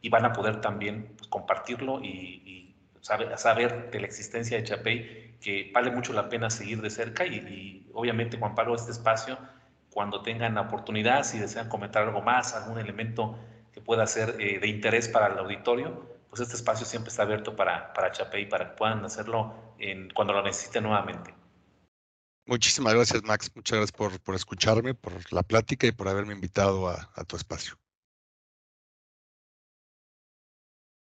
[0.02, 5.70] y van a poder también pues, compartirlo y, saber, de la existencia de Chapey, que
[5.74, 9.38] vale mucho la pena seguir de cerca y, obviamente Juan Pablo, este espacio,
[9.90, 13.38] cuando tengan la oportunidad, si desean comentar algo más, algún elemento
[13.72, 17.56] que pueda ser eh, de interés para el auditorio, pues este espacio siempre está abierto
[17.56, 21.43] para, para Chapey, para que puedan hacerlo en, cuando lo necesiten nuevamente.
[22.46, 23.50] Muchísimas gracias, Max.
[23.54, 27.36] Muchas gracias por, por escucharme, por la plática y por haberme invitado a, a tu
[27.36, 27.78] espacio.